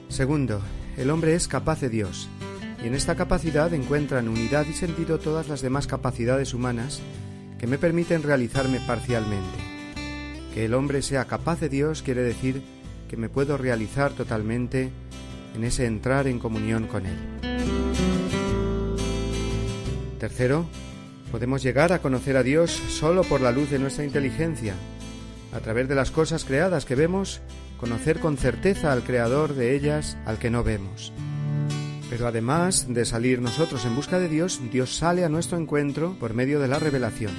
[0.07, 0.61] Segundo,
[1.01, 2.29] el hombre es capaz de Dios,
[2.83, 6.99] y en esta capacidad encuentran unidad y sentido todas las demás capacidades humanas
[7.57, 9.57] que me permiten realizarme parcialmente.
[10.53, 12.61] Que el hombre sea capaz de Dios quiere decir
[13.09, 14.91] que me puedo realizar totalmente
[15.55, 17.17] en ese entrar en comunión con Él.
[20.19, 20.67] Tercero,
[21.31, 24.75] podemos llegar a conocer a Dios solo por la luz de nuestra inteligencia,
[25.51, 27.41] a través de las cosas creadas que vemos
[27.81, 31.11] conocer con certeza al creador de ellas al que no vemos.
[32.11, 36.33] Pero además de salir nosotros en busca de Dios, Dios sale a nuestro encuentro por
[36.35, 37.33] medio de la revelación.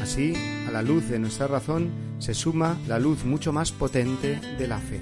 [0.00, 0.34] Así,
[0.68, 4.78] a la luz de nuestra razón se suma la luz mucho más potente de la
[4.78, 5.00] fe.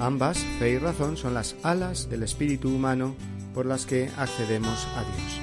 [0.00, 3.14] Ambas, fe y razón, son las alas del espíritu humano
[3.52, 5.40] por las que accedemos a Dios.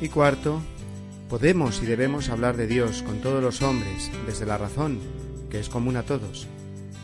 [0.00, 0.62] Y cuarto,
[1.28, 4.98] podemos y debemos hablar de Dios con todos los hombres, desde la razón,
[5.58, 6.48] es común a todos,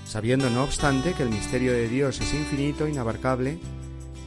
[0.04, 3.58] sabiendo no obstante que el misterio de Dios es infinito, inabarcable,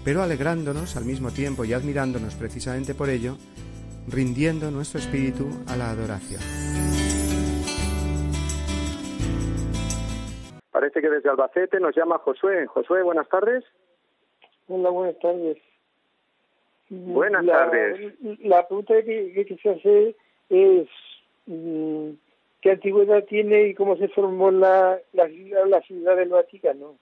[0.05, 3.35] pero alegrándonos al mismo tiempo y admirándonos precisamente por ello,
[4.07, 6.41] rindiendo nuestro espíritu a la adoración.
[10.71, 12.65] Parece que desde Albacete nos llama Josué.
[12.67, 13.63] Josué, buenas tardes.
[14.67, 15.57] Hola, buenas tardes.
[16.89, 18.13] Buenas tardes.
[18.41, 20.15] La pregunta que, que quise hacer
[20.49, 20.87] es,
[21.45, 22.09] mm,
[22.63, 25.29] qué antigüedad tiene y cómo se formó la, la,
[25.67, 26.97] la ciudad del Vaticano.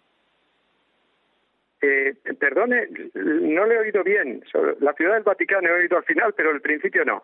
[1.84, 4.44] Eh, perdone, no le he oído bien.
[4.80, 7.24] La ciudad del Vaticano he oído al final, pero al principio no.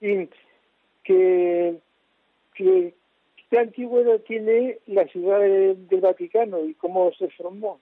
[0.00, 1.74] que,
[2.54, 7.78] ¿Qué antigüedad tiene la ciudad del Vaticano y cómo se formó?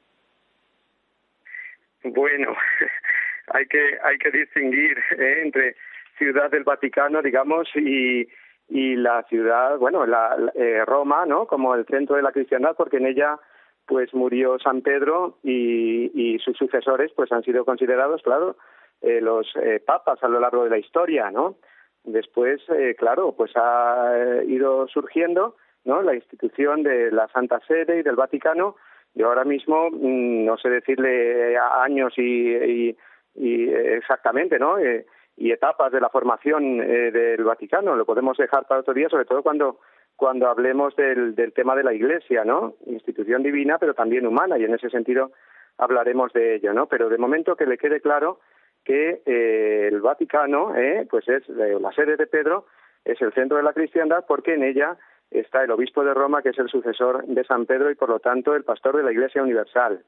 [2.02, 2.56] Bueno,
[3.46, 5.76] hay que, hay que distinguir eh, entre
[6.18, 8.28] ciudad del Vaticano, digamos, y,
[8.68, 11.46] y la ciudad, bueno, la, eh, Roma, ¿no?
[11.46, 13.38] Como el centro de la cristiandad, porque en ella
[13.86, 18.56] pues murió San Pedro y, y sus sucesores pues han sido considerados, claro,
[19.02, 21.56] eh, los eh, papas a lo largo de la historia, ¿no?
[22.04, 26.00] Después, eh, claro, pues ha eh, ido surgiendo, ¿no?
[26.00, 28.76] La institución de la Santa Sede y del Vaticano.
[29.14, 32.98] Yo ahora mismo mm, no sé decirle años y, y,
[33.34, 34.78] y exactamente, ¿no?
[34.78, 35.04] Eh,
[35.36, 37.96] y etapas de la formación eh, del Vaticano.
[37.96, 39.80] Lo podemos dejar para otro día, sobre todo cuando,
[40.16, 42.74] cuando hablemos del, del tema de la Iglesia, ¿no?
[42.86, 45.32] Institución divina, pero también humana, y en ese sentido
[45.78, 46.86] hablaremos de ello, ¿no?
[46.86, 48.38] Pero de momento que le quede claro
[48.84, 52.66] que eh, el Vaticano, eh, pues es eh, la sede de Pedro,
[53.04, 54.96] es el centro de la cristiandad porque en ella
[55.30, 58.20] está el obispo de Roma, que es el sucesor de San Pedro y por lo
[58.20, 60.04] tanto el pastor de la Iglesia Universal.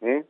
[0.00, 0.24] ¿eh?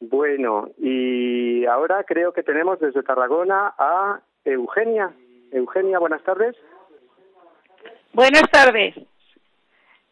[0.00, 5.12] Bueno, y ahora creo que tenemos desde Tarragona a Eugenia.
[5.52, 6.56] Eugenia, buenas tardes.
[8.12, 8.94] Buenas tardes.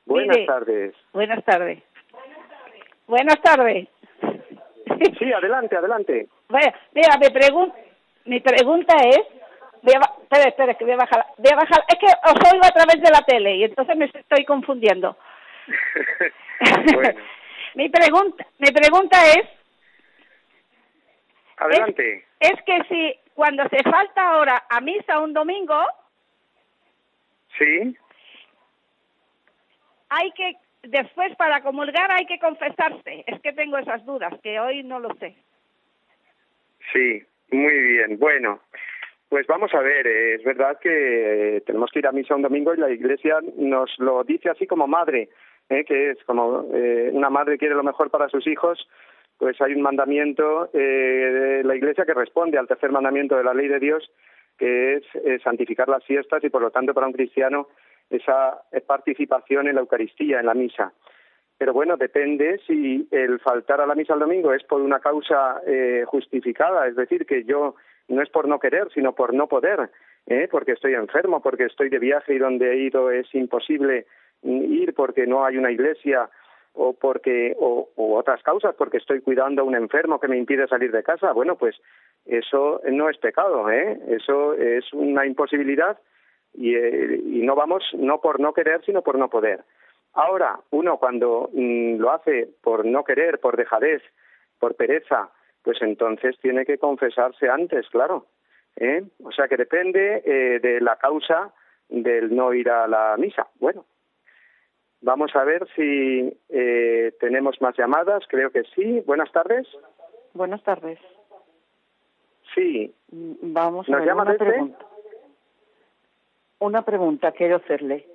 [0.07, 0.95] Buenas tardes.
[1.13, 1.83] Buenas tardes.
[3.07, 3.89] Buenas tardes.
[5.19, 6.29] Sí, adelante, adelante.
[6.49, 7.71] Vaya, mira, mi,
[8.33, 9.21] mi pregunta es,
[9.83, 13.11] voy espera, espera, que voy a bajar, voy es que os oigo a través de
[13.11, 15.17] la tele y entonces me estoy confundiendo.
[17.75, 19.49] mi pregunta, mi pregunta es
[21.63, 22.25] Adelante.
[22.41, 25.81] Es, que si cuando se falta ahora a misa un domingo.
[27.57, 27.97] Sí.
[30.09, 33.25] Hay que, después para comulgar hay que confesarse.
[33.27, 35.37] Es que tengo esas dudas, que hoy no lo sé.
[36.93, 38.19] Sí, muy bien.
[38.19, 38.61] Bueno,
[39.31, 42.43] pues vamos a ver, eh, es verdad que eh, tenemos que ir a misa un
[42.43, 45.29] domingo y la Iglesia nos lo dice así como madre,
[45.71, 48.87] eh, que es como eh, una madre quiere lo mejor para sus hijos,
[49.43, 53.53] pues hay un mandamiento eh, de la Iglesia que responde al tercer mandamiento de la
[53.53, 54.09] ley de Dios,
[54.57, 57.67] que es eh, santificar las fiestas y, por lo tanto, para un cristiano,
[58.09, 58.53] esa
[58.87, 60.93] participación en la Eucaristía, en la misa.
[61.59, 65.61] Pero bueno, depende si el faltar a la misa el domingo es por una causa
[65.67, 67.75] eh, justificada, es decir, que yo
[68.07, 69.91] no es por no querer, sino por no poder,
[70.53, 74.07] porque estoy enfermo, porque estoy de viaje y donde he ido es imposible
[74.43, 76.31] mm, ir porque no hay una iglesia
[76.75, 80.91] o porque o, otras causas porque estoy cuidando a un enfermo que me impide salir
[80.91, 81.77] de casa bueno pues
[82.25, 84.01] eso no es pecado ¿eh?
[84.09, 85.99] eso es una imposibilidad
[86.55, 89.65] y, eh, y, no vamos no por no querer sino por no poder
[90.15, 94.03] ahora uno cuando mm, lo hace por no querer por dejadez
[94.59, 95.29] por pereza
[95.63, 98.27] pues entonces tiene que confesarse antes claro
[98.77, 99.05] ¿eh?
[99.23, 101.53] o sea que depende eh, de la causa
[101.89, 103.85] del no ir a la misa bueno
[105.03, 108.23] Vamos a ver si eh, tenemos más llamadas.
[108.29, 109.01] Creo que sí.
[109.01, 109.67] Buenas tardes.
[110.33, 110.99] Buenas tardes.
[112.55, 112.95] Sí.
[113.11, 114.87] Mm, vamos a ver una pregunta.
[116.61, 118.07] Una pregunta quiero hacerle.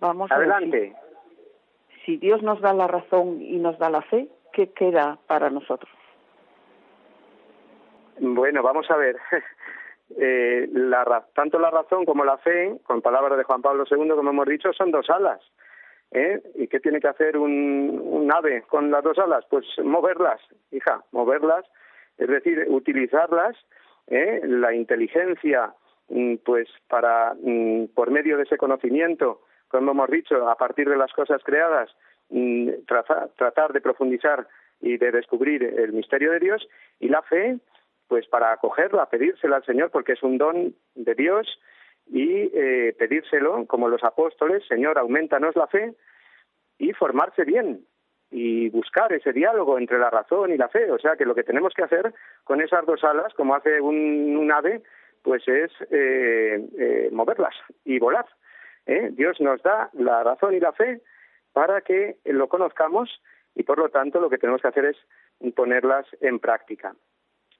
[0.00, 0.94] Vamos Adelante.
[0.94, 5.48] A si Dios nos da la razón y nos da la fe, ¿qué queda para
[5.48, 5.90] nosotros?
[8.20, 9.16] Bueno, vamos a ver.
[10.18, 14.30] eh, la, tanto la razón como la fe, con palabras de Juan Pablo II, como
[14.30, 15.40] hemos dicho, son dos alas.
[16.10, 16.42] ¿eh?
[16.56, 19.44] ¿Y qué tiene que hacer un, ave con las dos alas?
[19.50, 20.40] Pues moverlas,
[20.70, 21.64] hija, moverlas,
[22.18, 23.56] es decir, utilizarlas,
[24.06, 24.40] ¿eh?
[24.44, 25.74] la inteligencia,
[26.08, 30.96] mm, pues para, mm, por medio de ese conocimiento, como hemos dicho, a partir de
[30.96, 31.90] las cosas creadas,
[32.30, 34.46] mm, tratar de profundizar
[34.80, 36.68] y de descubrir el misterio de Dios,
[37.00, 37.58] y la fe,
[38.08, 41.58] pues para acogerla, pedírsela al Señor, porque es un don de Dios,
[42.06, 45.94] y eh, pedírselo, como los apóstoles, Señor, aumentanos la fe,
[46.78, 47.84] y formarse bien,
[48.30, 50.90] y buscar ese diálogo entre la razón y la fe.
[50.90, 54.50] O sea que lo que tenemos que hacer con esas dos alas, como hace un,
[54.52, 54.82] ave,
[55.22, 58.26] pues es eh, eh, moverlas y volar.
[59.12, 61.00] Dios nos da la razón y la fe
[61.54, 63.08] para que lo conozcamos
[63.54, 64.96] y por lo tanto lo que tenemos que hacer es
[65.54, 66.94] ponerlas en práctica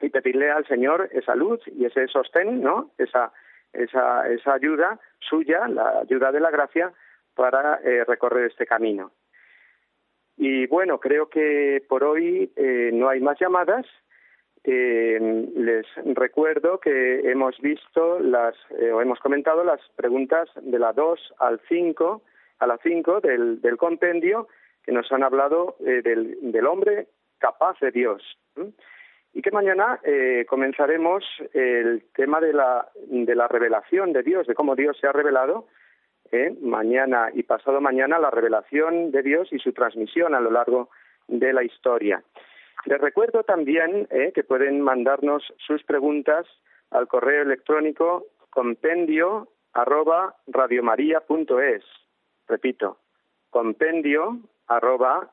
[0.04, 2.90] y pedirle al Señor esa luz y ese sostén, ¿no?
[2.98, 3.32] Esa,
[3.72, 6.92] esa, esa ayuda suya, la ayuda de la gracia,
[7.34, 9.12] para eh, recorrer este camino.
[10.36, 13.86] Y bueno, creo que por hoy eh, no hay más llamadas.
[14.64, 15.86] Eh, les
[16.16, 18.54] recuerdo que hemos visto las,
[18.92, 22.22] o hemos comentado las preguntas de la 2 al 5,
[22.58, 24.48] a la 5 del, del compendio,
[24.84, 28.22] que nos han hablado del, del hombre capaz de Dios
[29.34, 34.54] y que mañana eh, comenzaremos el tema de la, de la revelación de Dios, de
[34.54, 35.66] cómo Dios se ha revelado.
[36.32, 36.56] ¿eh?
[36.62, 40.88] mañana y pasado mañana la revelación de Dios y su transmisión a lo largo
[41.28, 42.22] de la historia.
[42.86, 44.30] Les recuerdo también ¿eh?
[44.34, 46.46] que pueden mandarnos sus preguntas
[46.92, 50.36] al correo electrónico compendio arroba
[52.48, 52.98] Repito,
[53.50, 55.28] compendio arroba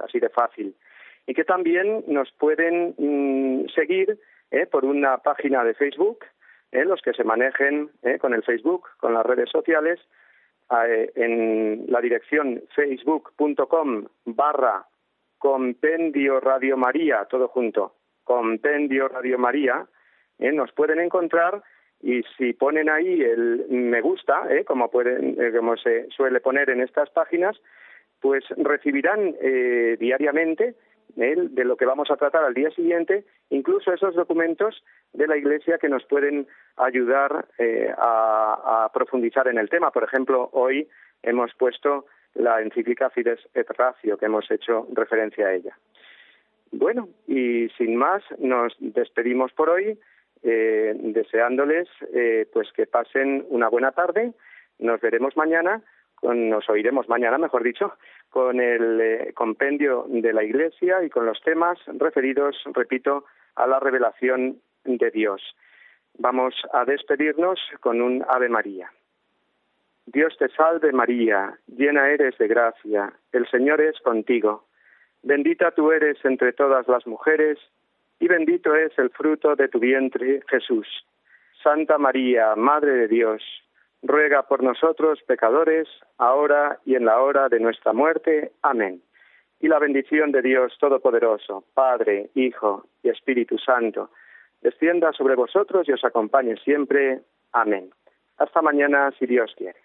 [0.00, 0.74] así de fácil
[1.26, 4.18] y que también nos pueden mm, seguir
[4.50, 6.18] eh, por una página de Facebook,
[6.72, 10.00] eh, los que se manejen eh, con el Facebook, con las redes sociales,
[11.14, 14.86] en la dirección facebook.com barra
[15.38, 17.94] Compendio Radio María, todo junto,
[18.24, 19.86] Compendio Radio María,
[20.38, 21.62] nos pueden encontrar
[22.02, 27.56] y si ponen ahí el me gusta, como, como se suele poner en estas páginas,
[28.20, 29.36] pues recibirán
[30.00, 30.74] diariamente
[31.16, 35.78] de lo que vamos a tratar al día siguiente, incluso esos documentos de la Iglesia
[35.78, 36.46] que nos pueden
[36.76, 39.90] ayudar eh, a, profundizar en el tema.
[39.90, 40.88] Por ejemplo, hoy
[41.22, 45.78] hemos puesto la encíclica Fides et Ratio, que hemos hecho referencia a ella.
[46.72, 49.98] Bueno, y sin más, nos despedimos por hoy,
[50.42, 54.32] eh, deseándoles eh, pues que pasen una buena tarde.
[54.80, 55.80] Nos veremos mañana,
[56.22, 57.94] nos oiremos mañana, mejor dicho,
[58.34, 63.78] con el eh, compendio de la Iglesia y con los temas referidos, repito, a la
[63.78, 65.40] revelación de Dios.
[66.18, 68.90] Vamos a despedirnos con un Ave María.
[70.06, 74.66] Dios te salve María, llena eres de gracia, el Señor es contigo,
[75.22, 77.58] bendita tú eres entre todas las mujeres,
[78.18, 80.88] y bendito es el fruto de tu vientre Jesús.
[81.62, 83.42] Santa María, Madre de Dios,
[84.04, 85.88] ruega por nosotros pecadores,
[86.18, 88.52] ahora y en la hora de nuestra muerte.
[88.62, 89.02] Amén.
[89.60, 94.10] Y la bendición de Dios Todopoderoso, Padre, Hijo y Espíritu Santo,
[94.60, 97.20] descienda sobre vosotros y os acompañe siempre.
[97.52, 97.90] Amén.
[98.36, 99.78] Hasta mañana, si Dios quiere.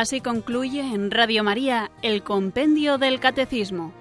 [0.00, 3.99] Así concluye en Radio María el Compendio del Catecismo